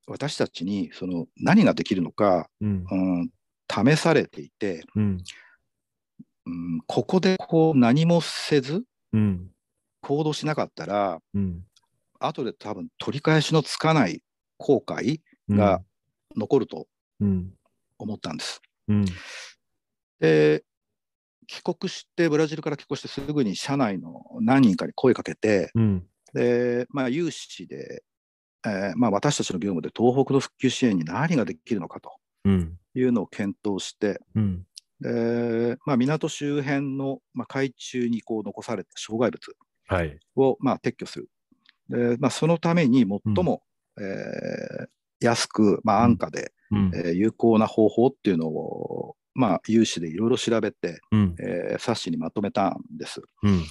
[0.08, 2.86] 私たちにその何ができるのか、うん。
[2.90, 3.30] うん、
[3.70, 5.24] 試されていて、うん。
[6.46, 9.50] うん、ここでこう何もせずうん。
[10.02, 11.64] 行動しなかったら、うん。
[12.20, 14.22] 後で多分取り返しのつかない
[14.58, 15.82] 後悔が
[16.36, 16.88] 残ると
[17.20, 17.54] うん。
[17.98, 18.62] 思ったんです。
[18.88, 19.06] うん。
[20.20, 20.64] で、
[21.48, 26.08] 帰国して、ブラジルから帰国してすぐに社内の何人かに声かけて、うん。
[26.34, 28.04] で、まあ、有志で、
[28.66, 32.12] えーまあ、私たちの業務で東北の復旧支援に何ができるのかと
[32.46, 32.78] うん。
[32.96, 34.66] いうのを検討して、うん。
[35.02, 39.56] でまあ、港周辺の、まあ、海中にこう残された障害物
[39.88, 40.18] はい。
[40.36, 41.30] を、まあ、撤去する。
[41.90, 43.64] でまあ、そのために最も、
[44.00, 44.88] えー
[45.20, 46.92] 安く、まあ、安価で、うん。
[46.94, 51.36] えー有効な方法っていうのを、まあ、有志でいろいろ調べて、うん。
[51.40, 53.22] えー冊子にまとめたんです。
[53.44, 53.64] うん。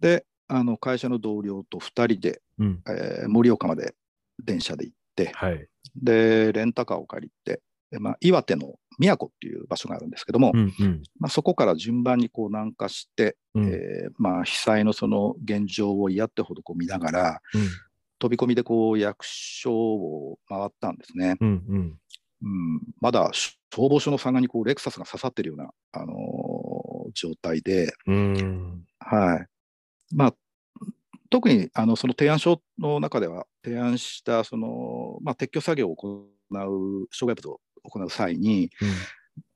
[0.00, 2.82] であの会社の同僚と2人で、うん。
[2.88, 3.94] えー盛岡まで
[4.42, 5.66] 電車で行ってはい。
[5.96, 10.72] でレンタカーを借りてで、まあ、岩手の宮古っていう場所があるんですけども、うん。
[10.78, 11.02] うん。
[11.18, 13.66] まあ、そこから順番にこう南下して、うん。
[13.68, 17.68] えーまあ、被災のその現状を嫌ってほどこう見ながらうん。
[18.20, 21.36] 飛び込みでこう役所を回ったんですね。
[21.40, 21.64] うん。
[21.68, 21.98] うん。
[22.42, 28.84] うん、まだ消防署の3階にこうレクサスが刺さってるような、あのー状態で、うん。
[28.98, 29.46] はい
[30.14, 30.34] まあ、
[31.30, 38.70] 特にあのその提案書の中では提案したその、まあ、撤去作業を行う障害物を行う際に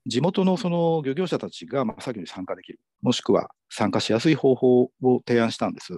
[0.05, 4.91] 地元のその漁業者たちがまあ作業に参加できるもしくは参加しやすい方法を
[5.25, 5.93] 提案したんです。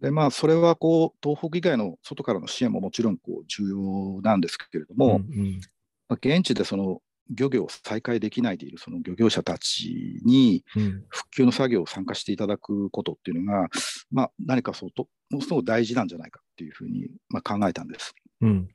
[0.00, 5.60] でまあ、それはこう東北以外の外からの支援ももちろんこう重要なんですけれども、うん。
[6.08, 11.04] まあ現地でその漁業を再開できないでいるその漁業者たちにうん。
[11.08, 13.68] 復旧の作業を参加していただくことっていうのが、
[14.10, 18.14] まあ、何かそうとものすごく大事なんじゃないかっていうふうに、まあ、考えたんです。
[18.40, 18.68] うん。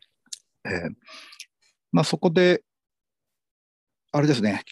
[0.66, 0.92] えー
[1.92, 2.62] まあ、そこで、
[4.12, 4.64] あれですね、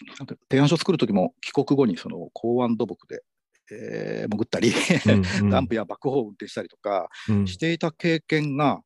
[0.50, 3.22] 提案書作るときも帰国後にその港湾土木で、
[3.70, 4.72] えー潜ったり、
[5.50, 7.46] ダンプやバックホーを運転したりとかうん。
[7.46, 8.82] していた経験が、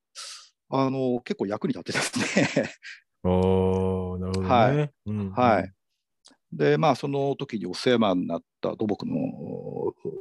[0.75, 2.71] あの結構役に立ってですね
[3.25, 4.49] おー、なるほどね。
[4.49, 5.31] はいうん。
[5.33, 5.73] はい。
[6.53, 9.15] で、まあ、その時にお世話になった土木の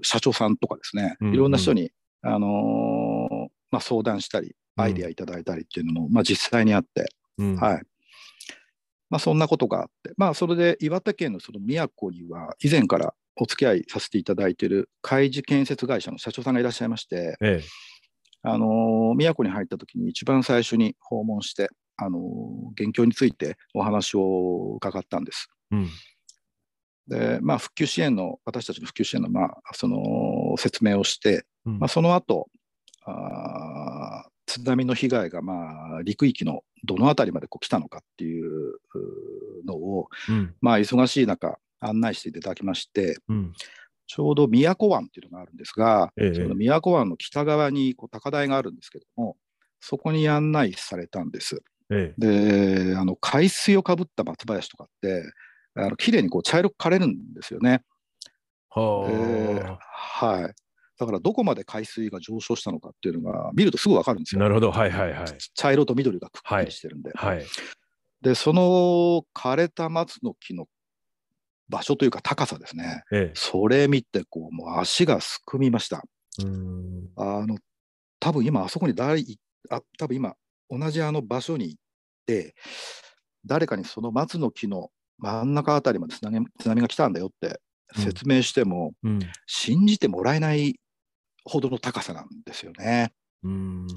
[0.01, 7.05] 社長さんとかですね、うんいろんな人に、あのーまあ、相談したり、うんアイデアいただいたりっていうのも、まあ、実際にあって、
[7.37, 7.55] うん。
[7.57, 7.81] はい。
[9.09, 17.63] まあ、そんなことがあって、まあ、それで岩手県のその宮古には、以前からお付き合いさせていただいている海事建設会社の社長さんがいらっしゃいまして、ええ。
[18.43, 25.49] あのー宮古に入った時に一番最初に訪問して、あのー現況についてお話を伺ったんです。
[25.71, 25.89] うん。
[27.07, 32.47] で、まあ、復旧支援の、私たちの復旧支援の、まあ、その説明をして、うんまあ、その後
[33.05, 38.73] あー津波の被害が、まあ、陸域のどのあたりまでこう来たのかっていう
[39.65, 40.55] のを、うん。
[40.61, 43.53] まあ、忙しい中、案内していただきまして、うん。
[44.07, 49.37] ちょうど宮古湾っていうのがあるんですが、ええその宮古湾の北側にこう高台があるんですけども、
[49.79, 51.63] そこに案内されたんです。
[51.91, 52.91] ええ。
[52.91, 55.23] で、あの海水をかぶった松林とかって、
[55.75, 57.83] あの綺麗にこう茶色く枯れるんですよね。
[58.69, 60.53] ははい。
[60.97, 64.39] だからどこまで海水が上昇したのかっていうのが見るとすぐ分かるんですあ。
[64.39, 64.43] よ。
[64.43, 64.71] なるほど。
[64.71, 65.27] はいはいはい。
[65.55, 67.11] 茶色と緑がくっきりしてるんで。
[67.15, 67.45] はい。
[68.21, 70.67] で、その枯れた松の木の
[71.69, 73.03] 場所というか高さですね。
[73.11, 73.31] ええ。
[73.33, 76.03] それ見てこう、もう足がすくみました。
[76.43, 77.09] うん。
[77.15, 77.57] あの、
[78.19, 80.35] 多分今あそこに誰い、あ、多分今
[80.69, 81.77] 同じあの場所に
[83.45, 87.59] 誰かにその松の木の真ん中あたりまで津波津波が来たんだよって
[87.95, 89.19] 説明しても、うん。
[89.45, 90.79] 信じてもらえない
[91.43, 93.13] ほどの高さなんですよね。
[93.43, 93.87] うん。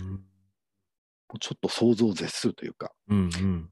[1.40, 2.92] ちょっと想像を絶するというか。
[3.08, 3.18] うん。
[3.18, 3.70] うん。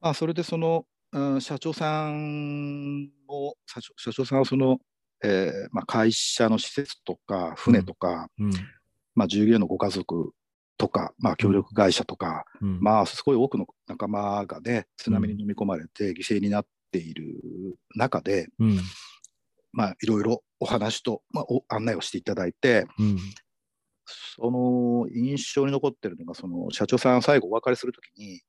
[0.00, 4.78] まあ、それでその、うん社長さんも、社長社長さんはその、
[5.22, 8.50] えーまあ、会社の施設とか、船とか、うん。
[9.14, 10.32] まあ、従業員のご家族
[10.82, 12.80] とか、まあ、協力会社とか、うん。
[12.80, 17.24] まあ、すごい多くの仲間がね、津波に飲み込まれて犠牲になっている
[17.94, 18.80] 中で、うん。
[19.70, 23.18] まあ、いろいろお話と、まあ、お案内をしていただいて、うん。
[24.04, 28.40] その印象に残ってるのが、その社長さん、最後お別れするときに、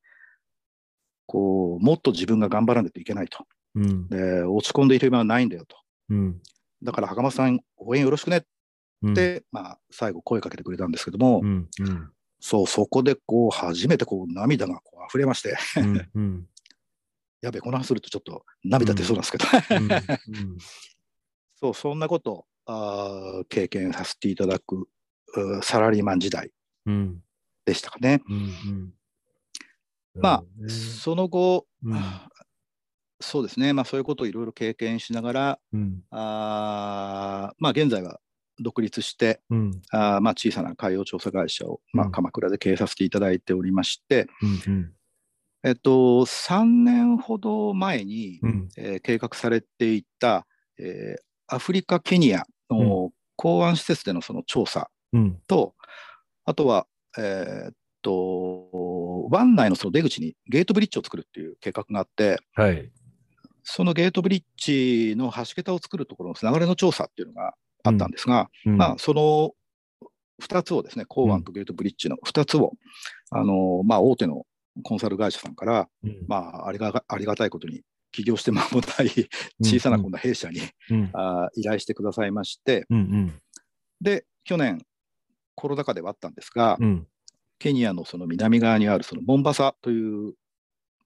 [1.26, 3.46] こう、もっと自分が頑張らないといけないと。
[3.76, 4.08] うん。
[4.08, 5.76] で、落ち込んでいる暇はないんだよと。
[6.08, 6.42] うん。
[6.82, 8.42] だから、袴さん、応援よろしくねっ
[9.04, 9.14] うん。
[9.14, 11.68] て、まあ、最後声かけてくれたんですけども、うん。
[11.80, 12.10] うん。
[12.46, 16.10] そう、そこでこう、初めてこう、涙がこう溢れまして、うん。
[16.14, 16.48] うん。
[17.40, 19.46] やべえ、この話するとちょっと涙出そうなんですけど、
[19.80, 20.58] うん。
[21.56, 24.90] そう、そんなことあー経験させていただく
[25.62, 26.52] サラリーマン時代
[26.84, 27.22] うん。
[27.64, 28.22] でしたかね。
[28.28, 28.94] うん。
[30.16, 31.98] まああ、その後、うん
[33.20, 36.02] そうですね、まあ、そういうことをいろいろ経験しながら、うん。
[36.10, 38.20] あーまあ、現在は
[38.60, 39.82] 独立して、うん。
[39.90, 44.28] あーまあ、小さな海洋調査会社を、まあ、うん鎌倉で経営させていただいておりまして、
[44.66, 44.92] うん。
[45.62, 48.68] えっと、3年ほど前に、うん。
[48.76, 50.46] えー計画されていた、
[50.78, 55.38] えーアフリカ・ケニアの港湾施設でのその調査うん。
[55.46, 55.74] と、
[56.46, 56.86] あとは、
[57.18, 62.90] えーっと、湾内のその出口にゲートブリッジを作るっていう計画があって、はい。
[63.62, 67.54] そのゲートブリッジの橋桁を作るところの流れの調査っていうのが
[67.84, 68.76] あったんですが、うん。
[68.76, 69.52] まあ、その
[70.42, 72.72] 2つをですね、港湾とゲートブリッジの2つを、
[73.30, 74.46] あのまあ、大手の
[74.82, 76.24] コンサル会社さんから、うん。
[76.26, 79.28] まあ、ありがありがたいことに、起業して間もない
[79.60, 81.10] 小さなこんな弊社に、うん。
[81.14, 83.40] あ依頼してくださいまして、うんうん。
[84.00, 84.78] で、去年、
[85.56, 87.06] コロナ禍ではあったんですが、うん。
[87.58, 90.34] ケニアのその南側にあるそのモンバサという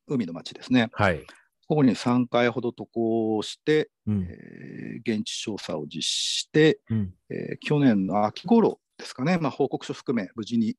[0.06, 1.24] 海の町ですね、はい。
[1.68, 4.26] ここに3回ほど渡航して、うん。
[4.28, 7.14] えー現地調査を実施して、うん。
[7.30, 10.76] えー去年の秋頃ですかね、まあ、報告書含め、無事に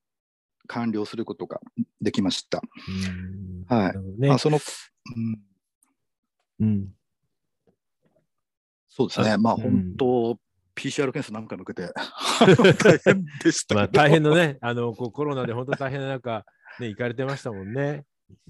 [0.68, 1.62] 完了することが
[2.02, 2.62] できました。
[3.70, 3.78] うん。
[3.78, 3.98] はい。
[4.20, 4.28] ね。
[4.30, 4.60] まあ、その、
[5.16, 5.40] うん、
[6.60, 6.88] うん。
[8.90, 9.62] そうですね、まあ、うん。
[9.62, 10.40] 本当、
[10.76, 11.94] PCR 検査何回も受けて、
[12.84, 13.76] 大変でしたけど。
[13.76, 16.46] まあ、大変のね、あのコロナで本当大変な中、
[16.80, 18.06] ね、行かれてましたもんね。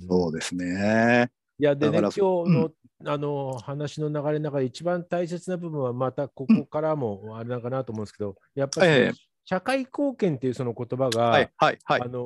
[0.08, 1.32] そうですね。
[1.60, 2.72] いや、でね、今日の,、
[3.06, 9.12] あの話の流れの中で一番大切な部分は、またここからもあれなのかなと思うんですけど、やっぱり
[9.44, 12.02] 社会貢献っていうその言葉が、はい、はい、はい。
[12.02, 12.06] あ。
[12.06, 12.20] の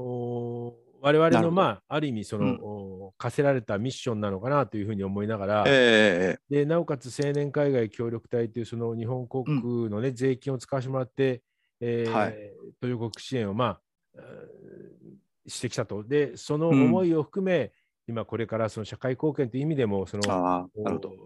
[0.79, 11.41] ー我々の、まあ、ある意味その、お課せられたミッションなのかなというふうに思いながら、ええでなおかつ青年海外協力隊というその日本国の、ね税金を使わせてもらって、
[11.81, 12.35] えーはい。
[12.79, 13.81] 途上国支援を、まあ、
[14.15, 16.03] えーしてきたと。
[16.03, 17.73] で、その思いを含め、
[18.07, 20.69] 今これからその社会貢献という意味でも、その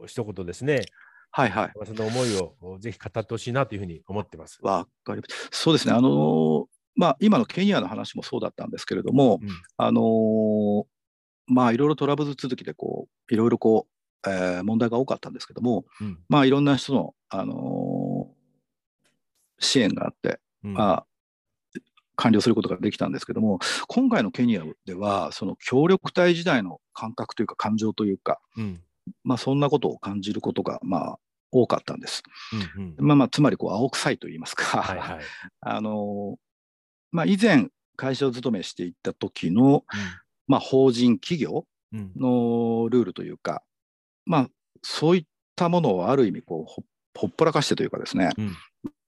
[0.06, 0.82] 一言ですね、
[1.32, 1.72] はい、はい。
[1.86, 4.60] その思いをおぜひ語ってほしいなというふうに思ってます。
[4.62, 5.50] わかります。
[5.52, 5.94] そうですね。
[5.94, 10.86] あのーまあ、今のケニアの話もそうだったんですけれども、うんあのー
[11.46, 13.88] まあ、いろいろトラブル続きで、こう、いろいろこ
[14.26, 18.38] う、えー問題が多かったんですけども、うんまあ、いろんな人の、あのー
[19.60, 21.06] 支援があって、うんまあ、
[22.18, 28.82] 完了することができたんですけども、今回のケニアでは、その協力隊時代の感覚というか、感情というか、うん。
[29.24, 31.20] まあ、そんなことを感じることが、まあ、
[31.52, 32.24] 多かったんです。
[32.76, 33.08] うんうん。
[33.08, 35.26] まあまあ、つまり、こう、青臭いと言いますか、はいはい。
[35.62, 36.38] あの
[37.12, 39.86] まあ、以前、会社を勤めしていた時の、
[40.48, 42.22] まあ、法人企業うんうん。
[42.22, 43.64] のルールというか、
[44.26, 44.50] まあ、
[44.82, 45.26] そういっ
[45.56, 46.84] たものをある意味こうほ、
[47.16, 48.58] ほっぽらかしてというかですね、うん。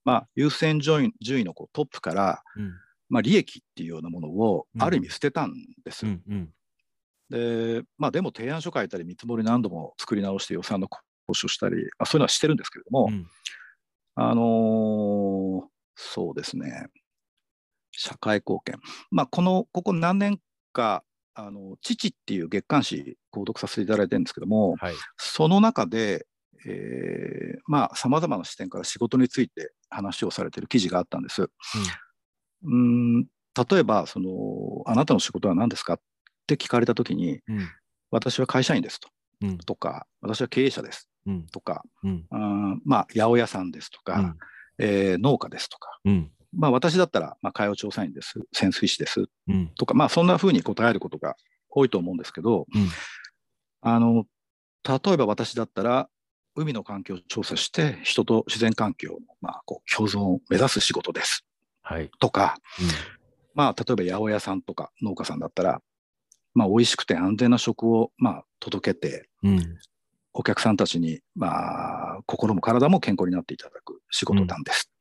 [0.05, 2.73] まあ、優先順位順位のこうトップから、うん
[3.09, 6.05] まあ、利益っていうようなものをうんある意味捨てたんです。
[6.05, 6.49] うんうん
[7.29, 10.89] で、まあ、でも提案書書いたり、見積もり何度も作り直して予算の
[11.27, 13.27] 交渉したり、まあ、そういうのはしてるんですけれども、うん
[14.15, 15.65] あのー
[16.01, 16.87] そうですね、
[17.91, 18.79] 社会貢献。
[19.11, 20.39] まあ、この、ここ何年
[20.71, 26.25] か、あの、父っていう月刊誌、購読させていただいてるんですけども、はいその中で、
[26.65, 31.43] えーまあ、さまざまな視点から仕事について話をされている記事があったんです。
[31.43, 31.49] うん、
[32.63, 35.99] 例えば、その、あなたの仕事は何ですかっ
[36.47, 37.69] て聞かれたときに、うん。
[38.11, 39.09] 私は会社員ですと。
[39.41, 39.57] うん。
[39.59, 41.09] とか、私は経営者です。
[41.25, 41.47] うん。
[41.47, 42.25] とか、うん。
[42.31, 44.37] うんまあ、八百屋さんですとか、うん。
[44.79, 46.31] えー農家ですとか、うん。
[46.53, 49.25] まあ、私だったら、まあ、海洋調査員です、潜水士です。
[49.47, 49.67] うん。
[49.77, 51.35] とか、まあ、そんなふうに答えることが
[51.69, 52.89] 多いと思うんですけど、うん。
[53.81, 54.25] あの
[54.83, 56.09] 例えば私だったら、
[56.55, 61.45] 海の環境を調査して、人と自然環境の、まあ、こう共存を目指す仕事です
[61.89, 62.11] はい。
[62.19, 62.55] とか、
[63.55, 65.81] まあ、例えば八百屋さんとか農家さんだったら、
[66.53, 69.59] まあ、美味しくて安全な食を、まあ、届けて、うん。
[69.59, 69.79] うん
[70.31, 74.91] お客さんたちに、まあ、心も体も健康になっていただく仕事なんです。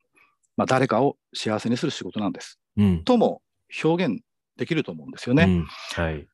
[0.57, 2.59] まあ、誰かを幸せにする仕事なんです。
[2.77, 3.03] うん。
[3.03, 3.43] とも
[3.83, 4.23] 表現
[4.57, 5.43] できると思うんですよね。
[5.43, 5.65] うん。
[5.65, 6.27] はい。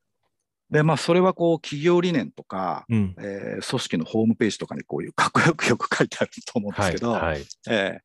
[0.71, 3.15] で、まあ、それはこう企業理念とか、うん。
[3.19, 6.93] えー組織のホームページとかにこういうかっこよくよく書いてあると思うんですはい。
[6.93, 7.45] けど、はい。
[7.69, 7.99] え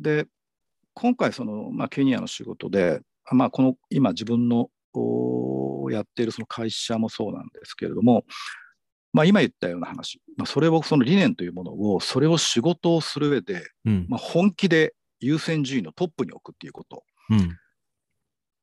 [0.00, 0.02] ー。
[0.02, 0.26] で、
[0.94, 3.00] 今回その、まあ、ケニアの仕事で、
[3.30, 8.24] まあ、この今自分のおやっているその会社もそうなんですけれども、
[9.12, 14.06] まあ、今言ったような話、まあ、それをその理念というものを、それを仕事をする上で、うん。
[14.08, 17.56] まあ、本気で優先順位のトップに置くっていうこと、うん。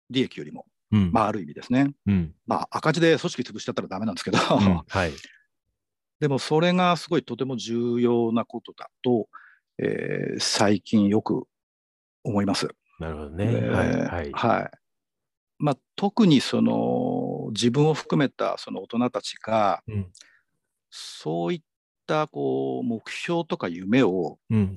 [0.10, 1.12] 利益よりも、うん。
[1.12, 1.92] まあ、ある意味ですね。
[2.08, 2.34] うん。
[2.48, 5.12] まあ、赤字で組織潰しちゃったらダメなんですけど、うんはい。
[6.20, 9.30] でもそれがすごいとても重要なことだと、
[9.78, 11.48] えー最近よく
[12.24, 12.68] 思います。
[13.00, 13.46] なるほどね。
[13.46, 14.32] えーはいはい。
[14.32, 14.72] はい。
[15.58, 20.12] まあ、特にその自分を含めたその大人たちがうん。
[20.92, 21.62] そういっ
[22.08, 24.76] たこう目標とか夢をうん。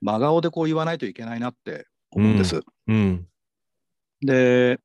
[0.00, 2.60] 真顔でこう言わないといけないなって思うんです。
[2.86, 3.26] うん。
[4.20, 4.78] で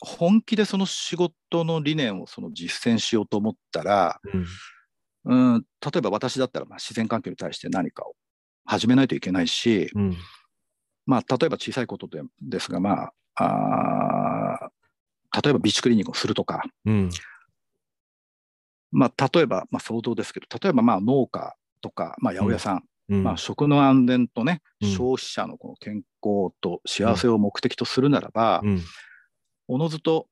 [0.00, 4.46] 本気でその仕事の理念をその実践しようと思ったら、うん。
[5.28, 8.14] うん、例えば私だったらまあ自然環境に対して何かを
[8.64, 10.16] 始めないといけないし、うん
[11.06, 14.76] まあ、例えば小さいことでですが、まあ、あー
[15.42, 17.10] 例えばビーチクリーニングをするとか、うん。
[18.90, 23.22] まあ、例えば、まあ、想像ですけど、例えばまあ農家とか、まあ、八百屋さん、うん。
[23.22, 24.88] まあ、食の安全とね、うん。
[24.90, 28.82] 消費者のこの健康と幸せを目的とするならば、うん。
[29.68, 30.28] おのずと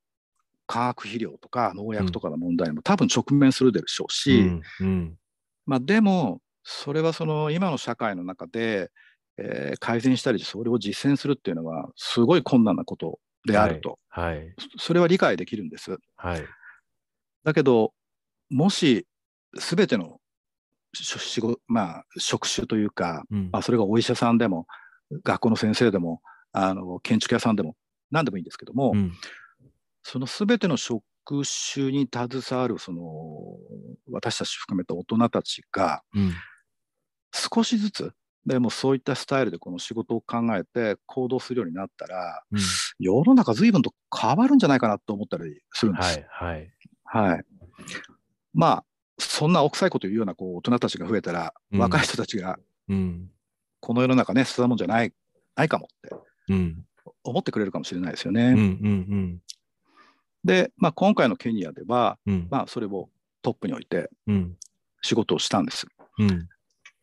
[0.66, 4.44] 化学肥料とか農薬とかの問題にも多分直面するでしょうし、
[5.66, 8.90] まあ、でも、それはその今の社会の中で、
[9.36, 14.54] えー改善したり、それを実践するっていうのは、すごい困難なことであると、はい。
[14.78, 15.98] それは理解できるんです。
[16.16, 16.44] はい。
[17.42, 17.92] だけど、
[18.50, 19.06] もし、
[19.58, 20.20] すべての
[20.94, 23.50] し仕事、まあ、職種というか、うん。
[23.52, 24.66] まあ、それがお医者さんでも、
[25.24, 26.20] 学校の先生でも、
[26.52, 27.76] あの建築屋さんでも、
[28.10, 29.12] 何でもいいんですけども、うん。
[30.02, 31.02] そのすべての職
[31.72, 33.00] 種に携わるその
[34.10, 36.34] 私たち含めた大人たちがうん。
[37.32, 38.12] 少しずつ
[38.46, 42.58] でもそういったスタイルでこの仕事を考えて行動するようになったらうん。
[42.98, 46.18] 世の中随分と変わるんじゃないかなと思ったりするんではす。
[46.20, 46.70] いはい。
[47.04, 47.44] はい。
[48.52, 48.84] まあ
[49.18, 51.80] そんな奥さいこと言うようなこう大人たちが増えたら、うん。
[51.80, 53.30] 若い人たちがうん。
[53.80, 55.12] この世の中ね捨てたもんじゃない
[55.56, 56.16] ないかもって
[56.48, 56.84] うん。
[57.22, 58.52] 思ってくれるかもしれないですようんうね。
[58.52, 59.42] ん。
[60.44, 62.48] で、まあ、今回のケニアでは、うん。
[62.50, 63.08] まあ、それを
[63.40, 64.56] トップに置いてうん。
[65.00, 65.86] 仕事をしたんです。
[66.18, 66.48] うん。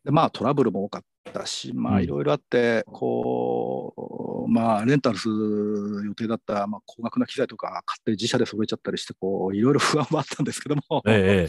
[0.04, 1.96] でまあトラブルも多かったし、まうん。
[1.96, 11.48] あいろいろあって、こう、まあレンタルする予定だった、まあ、高額な機材とか買って自社で揃えちゃったりして、こう、いろいろ不安はあったんですけども、えええ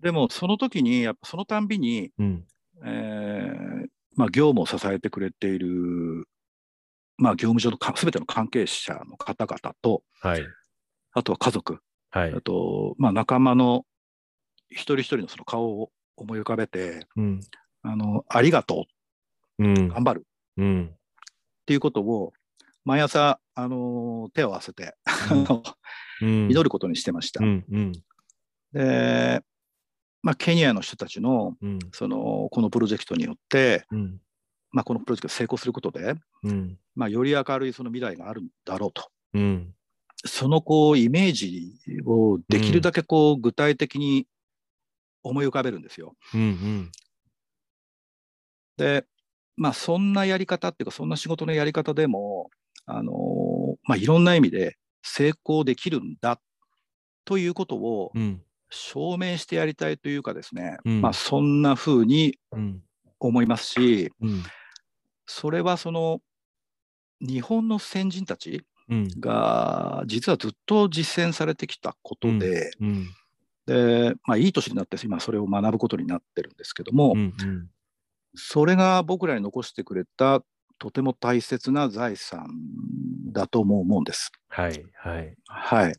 [0.00, 2.44] でもその時に、やっぱそのたんびに、うん。
[2.84, 6.26] えーまあ業務を支えてくれている、
[7.18, 10.42] まあ業務上のすべての関係者の方々と、はい。
[11.12, 11.78] あとは家族、
[12.10, 12.34] はい。
[12.34, 13.84] あと、まあ仲間の
[14.70, 17.40] 一人一人のその顔を思い浮かべて、うん
[17.88, 18.86] あの、ありがと
[19.58, 19.62] う。
[19.66, 19.86] ん。
[19.86, 20.26] う、頑張る。
[20.58, 20.90] うん。
[20.92, 20.96] っ
[21.64, 22.32] ていうことを
[22.84, 24.94] 毎朝、あのー手を合わせて、
[26.20, 26.48] うん。
[26.50, 27.42] 祈ることにしてました。
[27.42, 27.92] うんうん。
[28.72, 29.42] で、
[30.22, 31.78] まあ、ケニアの人たちのうん。
[31.92, 34.20] そのこのプロジェクトによって、うん。
[34.70, 36.78] まあ、このプロジェクトが成功することで、うん。
[36.94, 39.08] まあ、より明るいその未来があるんだろうと。
[39.32, 39.74] うん。
[40.26, 41.72] そのこうイメージ
[42.04, 44.26] をできるだけこう具体的に
[45.22, 46.16] 思い浮かべるんですよ。
[46.34, 46.90] うん
[48.78, 49.04] で、
[49.56, 52.48] まあ、そんなやり方っていうか、そんな仕事のやり方でも、
[52.86, 56.40] あのーまあ、いろんな意味で成功できるんだ
[57.26, 58.42] ということをうん。
[58.70, 61.00] 証明してやりたいというかですね、うん。
[61.00, 62.82] まあ、そんな風にうん。
[63.18, 64.42] 思いますし、うん。
[65.26, 66.20] それはその
[67.20, 69.08] 日本の先人たちうん。
[69.18, 73.06] が実はずっと実践されてきたことで、うん。
[73.66, 77.68] でまあ、いい年になって今それを学ぶことになってるんですけども、うんうん
[78.34, 80.42] それが僕らに残してくれた
[80.78, 82.48] とても大切な財産
[83.32, 84.30] だとも思うんです。
[84.48, 85.96] はいはいはいうん。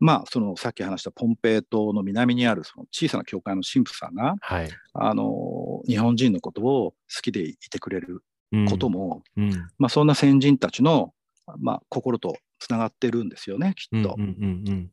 [0.00, 8.22] まあ、そのさっき話したポンペイ島の南にあるその小さな教会の神父さんが、はいあの日本人のことを好きでいてくれる
[8.68, 11.12] ことも、うんまあ、そんな先人たちの、
[11.58, 14.14] まあ、心とつながってるんですよね、きっと。
[14.16, 14.90] うんうんうん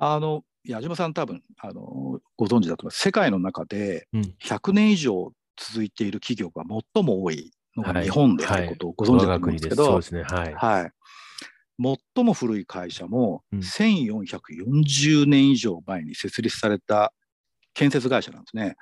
[0.00, 3.00] あの矢島さん多分あのご存知だと思います。
[3.00, 4.34] 世界の中でうん。
[4.42, 6.62] 100年以上続いている企業が
[6.94, 8.04] 最も多いのがはい。
[8.04, 10.12] 日本であることをご存知だと思うんですけど、我が国です。
[10.12, 10.38] そうですね。
[10.38, 10.54] はい。
[10.54, 10.90] はい。
[12.16, 13.58] 最も古い会社もうん。
[13.60, 17.12] 1440年以上前に設立された
[17.74, 18.76] 建設会社なんですね。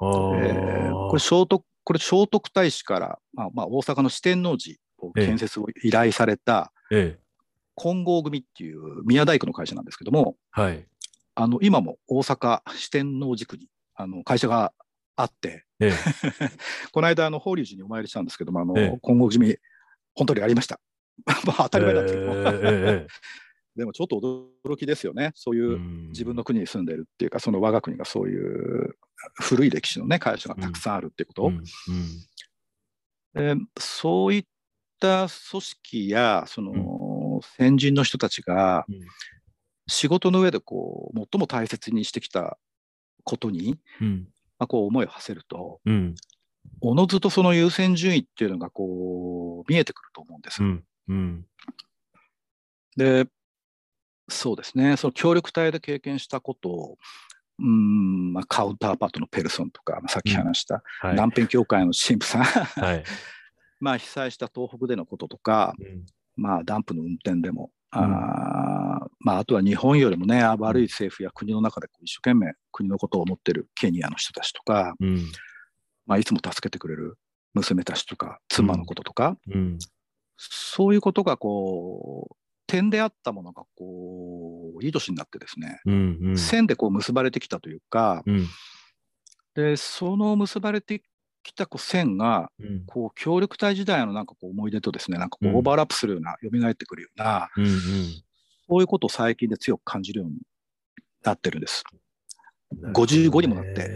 [0.00, 0.06] あ
[0.42, 7.20] えーこれ聖徳これ聖徳太子から、まあまあ、大阪の四天王寺を建設を依頼されたええ。
[7.76, 10.84] 金剛組っていう宮大工の会社なんですけどもはい
[11.40, 14.72] あの今も大阪四天王寺区にあの会社が
[15.14, 15.92] あってええ。
[16.90, 18.98] この間あの法隆寺にお参りしたんですけどもあの、ええ。
[19.00, 19.56] 金剛組
[20.14, 20.80] 本当にありました。
[21.46, 22.46] まあ当たり前なんですけども、ええ
[23.04, 23.06] え
[23.76, 24.16] でもちょっと
[24.64, 25.30] 驚きですよね。
[25.36, 25.78] そうええいう
[26.08, 28.96] 自分の国に住んでるっていうか、その我が国がそういう
[29.40, 31.46] 古い歴史のね、会社がたくさんあるっていうこと。
[31.46, 31.62] うん
[33.36, 33.58] うん。
[33.58, 34.44] でそういっ
[34.98, 39.00] た組織や、その、先人の人たちがうん
[39.88, 42.58] 仕事の上でこう、最も大切にしてきた
[43.24, 44.28] ことに、うん。
[44.58, 46.14] まあ、こう思いを馳せると、うん。
[46.80, 50.62] おのずとその優先順位っていうのがこう、見えてくると思うんです。
[50.62, 50.84] うん。
[51.08, 51.46] うん。
[52.96, 53.26] で、
[54.28, 56.98] そうですね、その協力隊で経験したことを、
[57.60, 61.12] うんまあ、カウンターパートのペルソンとか、まあ、さっき話したはい。
[61.12, 62.42] 南辺協会の神父さん、
[62.84, 63.04] はい。
[63.80, 66.04] まあ被災した東北でのこととか、うん。
[66.36, 68.87] まあ、ダンプの運転でも、あー
[69.28, 75.16] まあ、あとは日本よりもね、悪い政府や国の中でこう一生懸命国のことを思ってるケニアの人たちとか、うん。
[76.06, 77.18] まあ、いつも助けてくれる
[77.52, 79.78] 娘たちとか、妻のこととか、うん。
[80.38, 86.38] そういうことがこう点であったものがこういい年になってですね、うんうん。
[86.38, 88.46] 線でこう結ばれてきたというか、うん。
[89.54, 91.02] でその結ばれて
[91.42, 92.86] きたこう線がうん。
[92.86, 95.56] こう協力隊時代のなんかこう思い出とですねなんかこううん。
[95.56, 97.66] オーバーラップするような、蘇ってくるようなうん
[98.68, 100.36] そういうことを最近で強く感じるように
[101.24, 101.84] なってるんです。
[101.92, 101.98] うん
[102.92, 103.94] 55にもなって。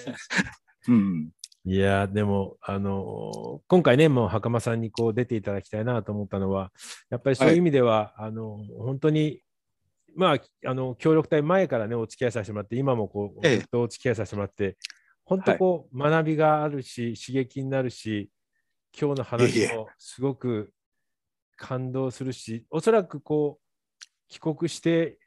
[0.88, 1.30] うん、
[1.64, 6.72] いやーでも、あのー今回ね、もう袴さんにこう出ていただきたいなと思ったのは、
[7.08, 9.42] やっぱりそういう意味では、あの本当に、
[10.16, 13.58] まあ、あの協力隊前からね、お付き合いさせてもらって、今もこう、ええ。
[13.58, 14.76] ずっとお付き合いさせてもらって、
[15.24, 18.30] 本当こう、学びがあるし、刺激になるし、
[18.98, 20.72] 今日の話もすごく
[21.56, 23.63] 感動するし、おそらくこう、
[24.28, 25.18] 帰国して、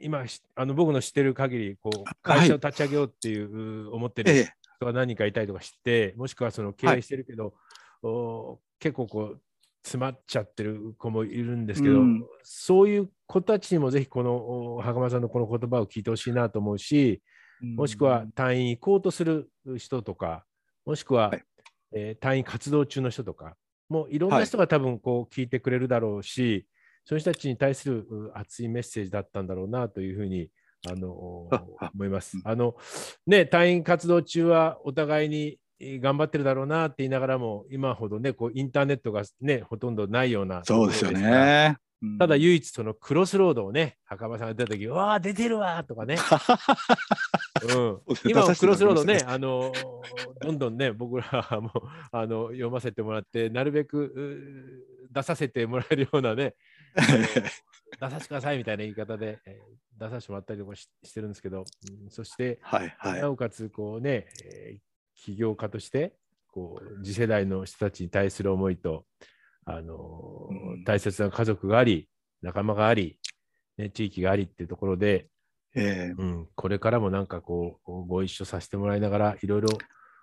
[0.00, 4.48] 今、しあの僕の知ってる限り、こう会社を立ち上げようっていう、思ってるええ。
[4.76, 7.54] 人が何人かいたりとかして、もしくはその経営してるけど、
[8.02, 9.40] お結構こう
[9.82, 12.24] 詰まっちゃってる子もいるんですけど、うん。
[12.42, 17.22] そういう子たちにもぜひこのお袴さんのこの言葉を聞いてほしいなと思うし、
[17.60, 20.44] もしくは隊員行こうとする人とか、
[20.86, 21.44] もしくは、はい。
[21.92, 23.56] えー隊員活動中の人とか、
[23.88, 26.66] もういろんな人が多分こう聞いてくれるだろうし、
[27.08, 30.50] そういう人たちに対するう熱いメッセージだったんだろうなというふうに
[30.86, 31.48] あの
[31.94, 32.42] 思いますうん。
[32.44, 32.76] あの
[33.26, 41.12] ね、隊員活動中はお互いにえー頑張ってるだろうなって言いながらも、今ほどね、こうインターネットがね、ほとんどないようなそうですよ。
[41.12, 41.78] ね。
[42.02, 42.18] うん。
[42.18, 46.16] ただ唯一そのクロスロードをね、袴さんが出た時、うわあ、出てるわーとかね。
[47.74, 49.72] うん、今もクロスロードね、あの
[50.40, 51.72] どんどんね、僕らも
[52.12, 56.54] あの読ませてもらって、なるべくう出させてもらえるようなね、
[56.94, 61.64] 出させてくださいみたいな言い方で、えー出させてもらったりとかししてるんですけど、
[62.04, 62.08] うん。
[62.08, 63.20] そして、はいはい。
[63.20, 64.78] なおかつこうね、えー
[65.20, 66.14] 起業家として
[66.46, 69.04] こう次世代の人たちに対する思いと、
[69.70, 70.84] あのーうん。
[70.84, 72.08] 大切な家族があり、
[72.42, 73.18] 仲間があり、
[73.76, 75.28] ね、地域がありっていうところで、
[75.74, 79.68] えうん、これからもなんかこうご一緒させてもらいながらいろいろ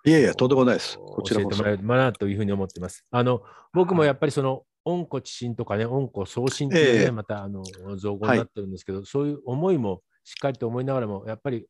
[0.04, 0.98] えいやいや、とんでもないです。
[0.98, 1.64] こちら教えても。
[1.64, 3.04] らえればなというふうに思ってます。
[3.10, 3.42] あの
[3.72, 7.10] 僕もやっぱりその温故知新とかね、温故送信っていうね、ええ。
[7.10, 7.62] またあの
[7.96, 11.66] 造語になってるんですけど、そういう思いもしっかりと思いながらも、やっぱり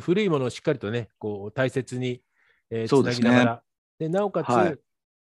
[0.00, 2.22] 古いものをしっかりとね、こう大切に、
[2.70, 3.62] えーつなぎながら、
[3.98, 4.78] でなおかつ、はい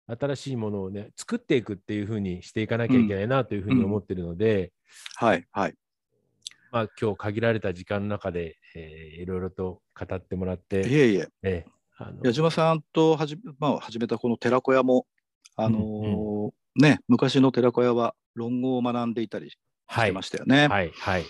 [0.08, 4.72] 新しいものをね、作っていくっていうふうにしていかなきゃいけないなというふうに思ってるので、
[5.16, 5.74] はいはい。
[6.70, 11.28] まあ今日限られた時間の中で、えーいろいろと語ってもらって、いえいえ。
[11.42, 15.06] えーあの矢島さんとはじめ,、まあ、始めたこの寺子屋も、
[15.56, 16.50] あのー
[16.80, 20.68] ね、昔の寺子屋は論語を学んでいたりしはいてましたよね。
[20.68, 21.24] はい、はい。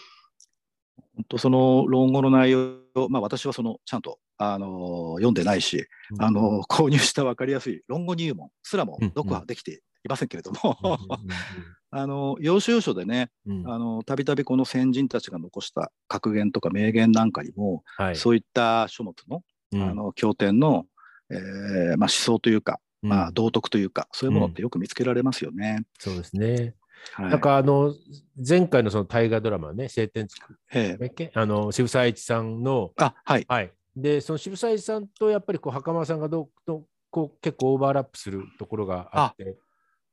[1.16, 6.22] 本当その論語の内容、まあ、私はそのちゃんと、あのー読んでないし、うん。
[6.22, 10.76] あのー購入した分かりやすい論語入門すらもうん読破できていませんけれども、
[11.90, 13.30] あのー要所要所でね、
[14.06, 19.82] たびたびこの先人たちが残した格言とか名言なんかにも、はい、そういった書物の,、うん。
[19.82, 20.86] あの経典の、
[21.30, 25.84] えーまあ、思想というか、まあ、うん道徳というか、そういうものってよく見つけられますよね。
[25.98, 26.74] そうですね。
[27.14, 27.30] はい。
[27.30, 27.94] なんかあの
[28.46, 31.30] 前回のその大河ドラマね、晴天つくええ。
[31.34, 33.72] あの渋沢栄一さんの、あはい、はい。
[34.00, 39.56] で、その渋沢栄一さんとやっぱりこう袴さんがどうどうこう結構オーバーラップするところがあって、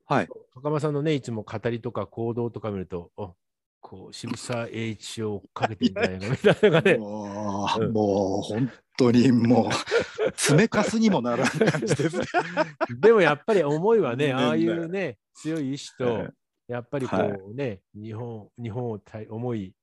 [0.06, 3.36] はい、袴さんのね、いつも語りとか行動とか見ると、お
[3.82, 7.94] こう渋沢栄一を追っかけてんじゃないかみたいなね、 もう、うん。
[7.94, 12.26] もう本当にもう、詰めかすにもならん感じですね。
[13.00, 16.34] でもやっぱり思いはね、ねああいうね、強い意志とえ
[16.70, 19.74] え、やっぱりこはうね、日本日本をたい思い、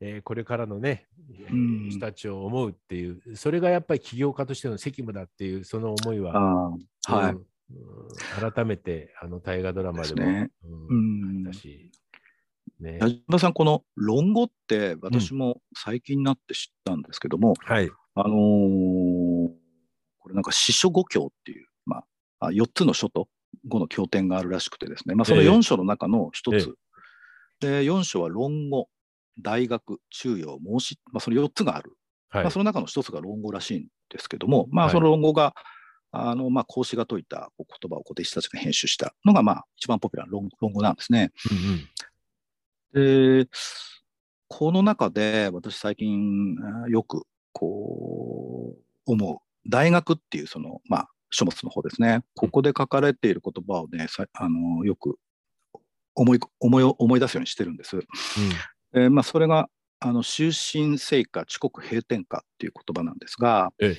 [0.00, 1.08] えーこれからのね、
[1.88, 7.46] 人たちを思うっていう、それがやっぱり起業家としての責務だっていう、その思いは、はい、うんうん
[8.40, 10.50] 改めてあの大河ドラマでもね。
[10.64, 10.94] うんう
[11.40, 11.44] ん。
[11.44, 11.90] だし、
[12.80, 12.98] ね。
[13.00, 19.50] 矢島さん、この論語って私も最近になって知ったんですけども、はい、あのー
[20.20, 21.98] これなんか四書五経っていう、ま
[22.40, 23.28] あ、あ4つの書と
[23.70, 25.48] 5の経典があるらしくてですね、まあ、そのええ。
[25.48, 26.74] 4書の中の1えつ、
[27.60, 28.88] で4書は論語、
[29.40, 31.96] 大学、中庸、孟子、まあ、その4つがある、
[32.30, 35.54] はいまあ、その中の1つが論語らしいんですけども、まあ、はいその論語が、
[36.10, 41.30] あのまあ、孔子が説いた言葉を弟子たちが編集したのが、まあ、一番ポピュラーな論論語なんですね。
[41.50, 41.88] うんうん
[42.92, 43.46] で、
[44.48, 46.56] この中で私最近
[46.88, 52.22] よくこう思う大学っていうそのまあ書物の方ですね。
[52.34, 55.18] ここで書かれている言葉をね、さあのよく
[56.14, 57.98] 思い思い思い出すようにしてるんです。
[58.92, 59.68] でまあ、それが
[60.00, 63.96] あの終身成果遅刻閉店下っていう言葉なんですが、え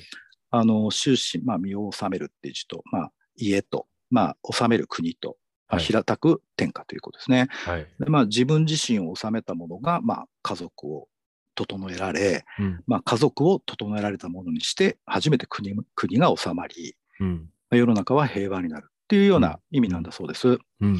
[0.50, 5.28] あの終身、まあ、身を治めるっていう字と、まあ、家と、まあ、治める国と、
[5.68, 7.46] はい平たく天下ということですね。
[7.48, 7.86] はい。
[8.00, 11.06] でまあ、自分自身を治めたものが、まあ、家族を
[11.54, 12.82] 整えられ、うん。
[12.88, 17.48] まあ、家族を整えられたものにして初めて国国が治まり、うん。
[17.70, 20.58] まあ世の中は平和になるっていうような意味なんだそうです。
[20.80, 20.98] うん。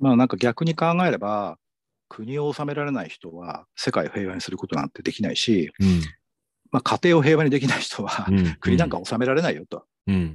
[0.00, 1.58] まあなんか逆に考えれば
[2.12, 6.02] 国を治められない人は世界を平和にすることなんてできないし、うん。
[6.70, 8.56] まあ、家庭を平和にできない人はうん。
[8.60, 9.86] 国なんか治められないよと。
[10.06, 10.34] うん。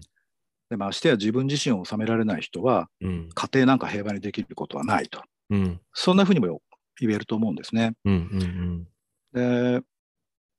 [0.72, 3.30] でましてや自分自身を治められない人はうん。
[3.32, 5.22] 家庭なんか平和にできることはないと。
[5.52, 5.80] うん。
[5.94, 6.62] そんなふうにも
[7.00, 7.94] 言えると思うんですね。
[8.06, 8.88] うん。
[9.34, 9.80] うん。
[9.80, 9.82] で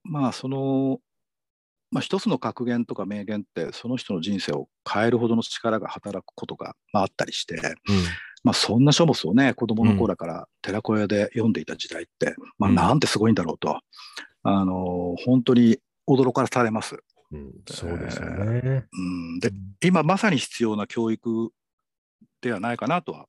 [0.05, 1.01] まあその、
[1.91, 7.57] まあ、一つの格言とか名言ってその人の人生を変えるほどの力が働くことが、まあ、あったりして、
[8.45, 13.80] まあ、そんな書物をね子供の頃から寺子屋で読んでいた時代って、まあ、うんなんてすごいんだろうと、
[14.43, 15.78] あの本当に
[16.09, 16.99] 驚かされます。
[17.32, 17.53] うん。
[17.68, 18.86] そうですよね。
[18.93, 19.01] う
[19.36, 19.51] ん、で
[19.82, 21.51] 今まさに必要な教育
[22.41, 23.26] ではないかなとは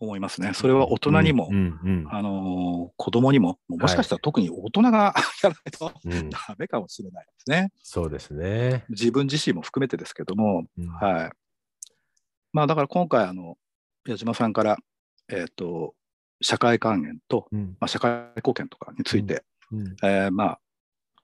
[0.00, 0.52] 思いますね。
[0.54, 1.80] それは大人にも、うん。
[1.84, 2.06] うん。
[2.10, 6.30] あの子供にももしかしたら特に大人が やらないとうん。
[6.30, 7.70] ダメかもしれないですね。
[7.82, 8.84] そうですね。
[8.88, 11.30] 自分自身も含めてですけども、うんはい。
[12.52, 13.56] まあだから今回あの
[14.06, 14.76] 矢島さんから
[15.28, 15.94] えっ、と
[16.40, 17.76] 社会還元と、うん。
[17.80, 19.96] まあ、社会貢献とかについて、うん。
[20.02, 20.60] えーまあ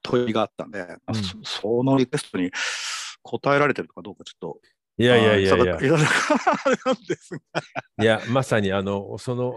[0.01, 2.51] 問いがあったんで、まあうんそそのリクエストに
[3.21, 4.59] 答えられてるかどうかちょっと
[4.97, 5.77] いやいやいやいや。
[8.01, 9.55] いや、まさにあの、その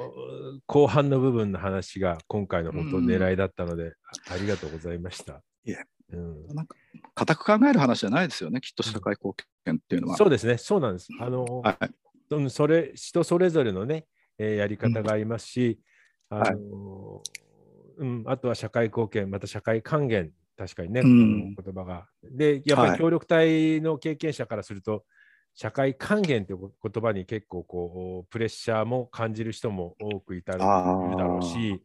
[0.66, 3.92] 後半の部分の話が今回の本当狙いだったので、
[4.28, 5.42] あありがとうございました。
[5.64, 6.76] いえうん、なんか
[7.14, 10.16] 固く考える話じゃないですよねきっと社会貢献っていうのは。
[10.16, 11.08] そうですね、そうなんです。
[11.18, 11.94] あの、はいうん
[12.50, 14.06] それ人それぞれのね、
[14.38, 15.78] えーやり方がありますし、
[16.34, 16.38] ん。
[16.38, 17.22] あの
[17.98, 21.54] うん、あとは社会貢献、また社会還元、確かにね、うん。
[21.54, 22.06] 言葉が。
[22.22, 22.92] で、やっぱはい。
[22.92, 25.04] り協力隊の経験者からすると、
[25.54, 30.64] 社会還元という言葉に結構こうプレッシャーも感じる人も多くいたるだ
[31.24, 31.82] ろうし、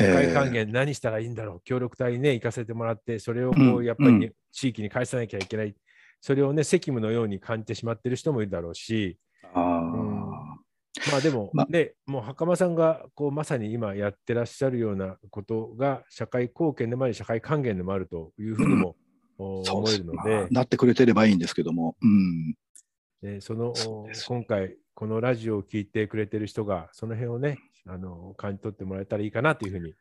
[0.00, 0.06] えー。
[0.06, 3.84] 社会還元何したらいいんだろう、協力隊にね、行かせてもらって、それをこううん。
[3.84, 5.74] やっぱりね、う地域に返さなきゃいけない、
[6.20, 9.18] それをね、責務のように感じてしまっている人もいるだろうし、
[9.54, 10.40] あ
[11.10, 18.96] まあでも、まね、もう袴さんがこうまさに今やってらっしゃるようなことが社会貢献でもあり、社会還元でもあるというふうにも、
[19.38, 22.54] 思えるのまあで、なってくれてればいいんですけども、うん、
[23.22, 23.72] でその
[24.28, 29.94] 今回、このラジオを聞いてくれてる人が、その辺をね、あの感じ取ってもらえたらいいかなというふうに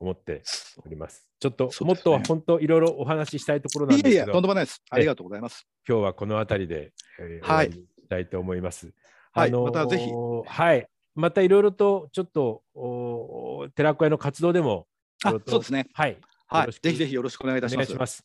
[0.00, 0.42] 思って
[0.84, 1.28] おります。
[1.38, 4.82] ちょっともっと本当いろいろお話ししたいところなんいやいや、ですけど、とんでもないです。
[4.90, 5.68] ありがとうございます。
[5.88, 7.70] 今日はこの辺りで、えーはい
[8.10, 8.92] たいと思います。
[9.32, 10.10] はいあのーまたぜひ
[10.46, 10.86] はい。
[11.14, 14.86] またいろいろとちょっとお寺子屋の活動でも
[15.24, 15.86] あそうですね。
[15.94, 16.18] はい。
[16.46, 17.94] はいぜひぜひよろしくお願いいたします。
[17.94, 18.24] ます。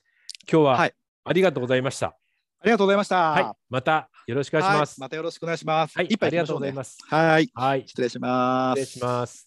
[0.52, 0.94] 今日は、はい
[1.28, 2.08] ありがとうございました。
[2.08, 3.32] ありがとうございました。
[3.32, 3.52] はい。
[3.70, 4.90] またよろしくお願いします。
[4.92, 5.98] はいまたよろしくお願いします。
[5.98, 6.08] はい。
[6.08, 6.76] 一杯ありがとうございす。
[6.76, 6.98] ます。
[7.08, 7.84] はい、はい。
[7.88, 8.86] 失礼します。
[8.86, 9.45] 失礼します。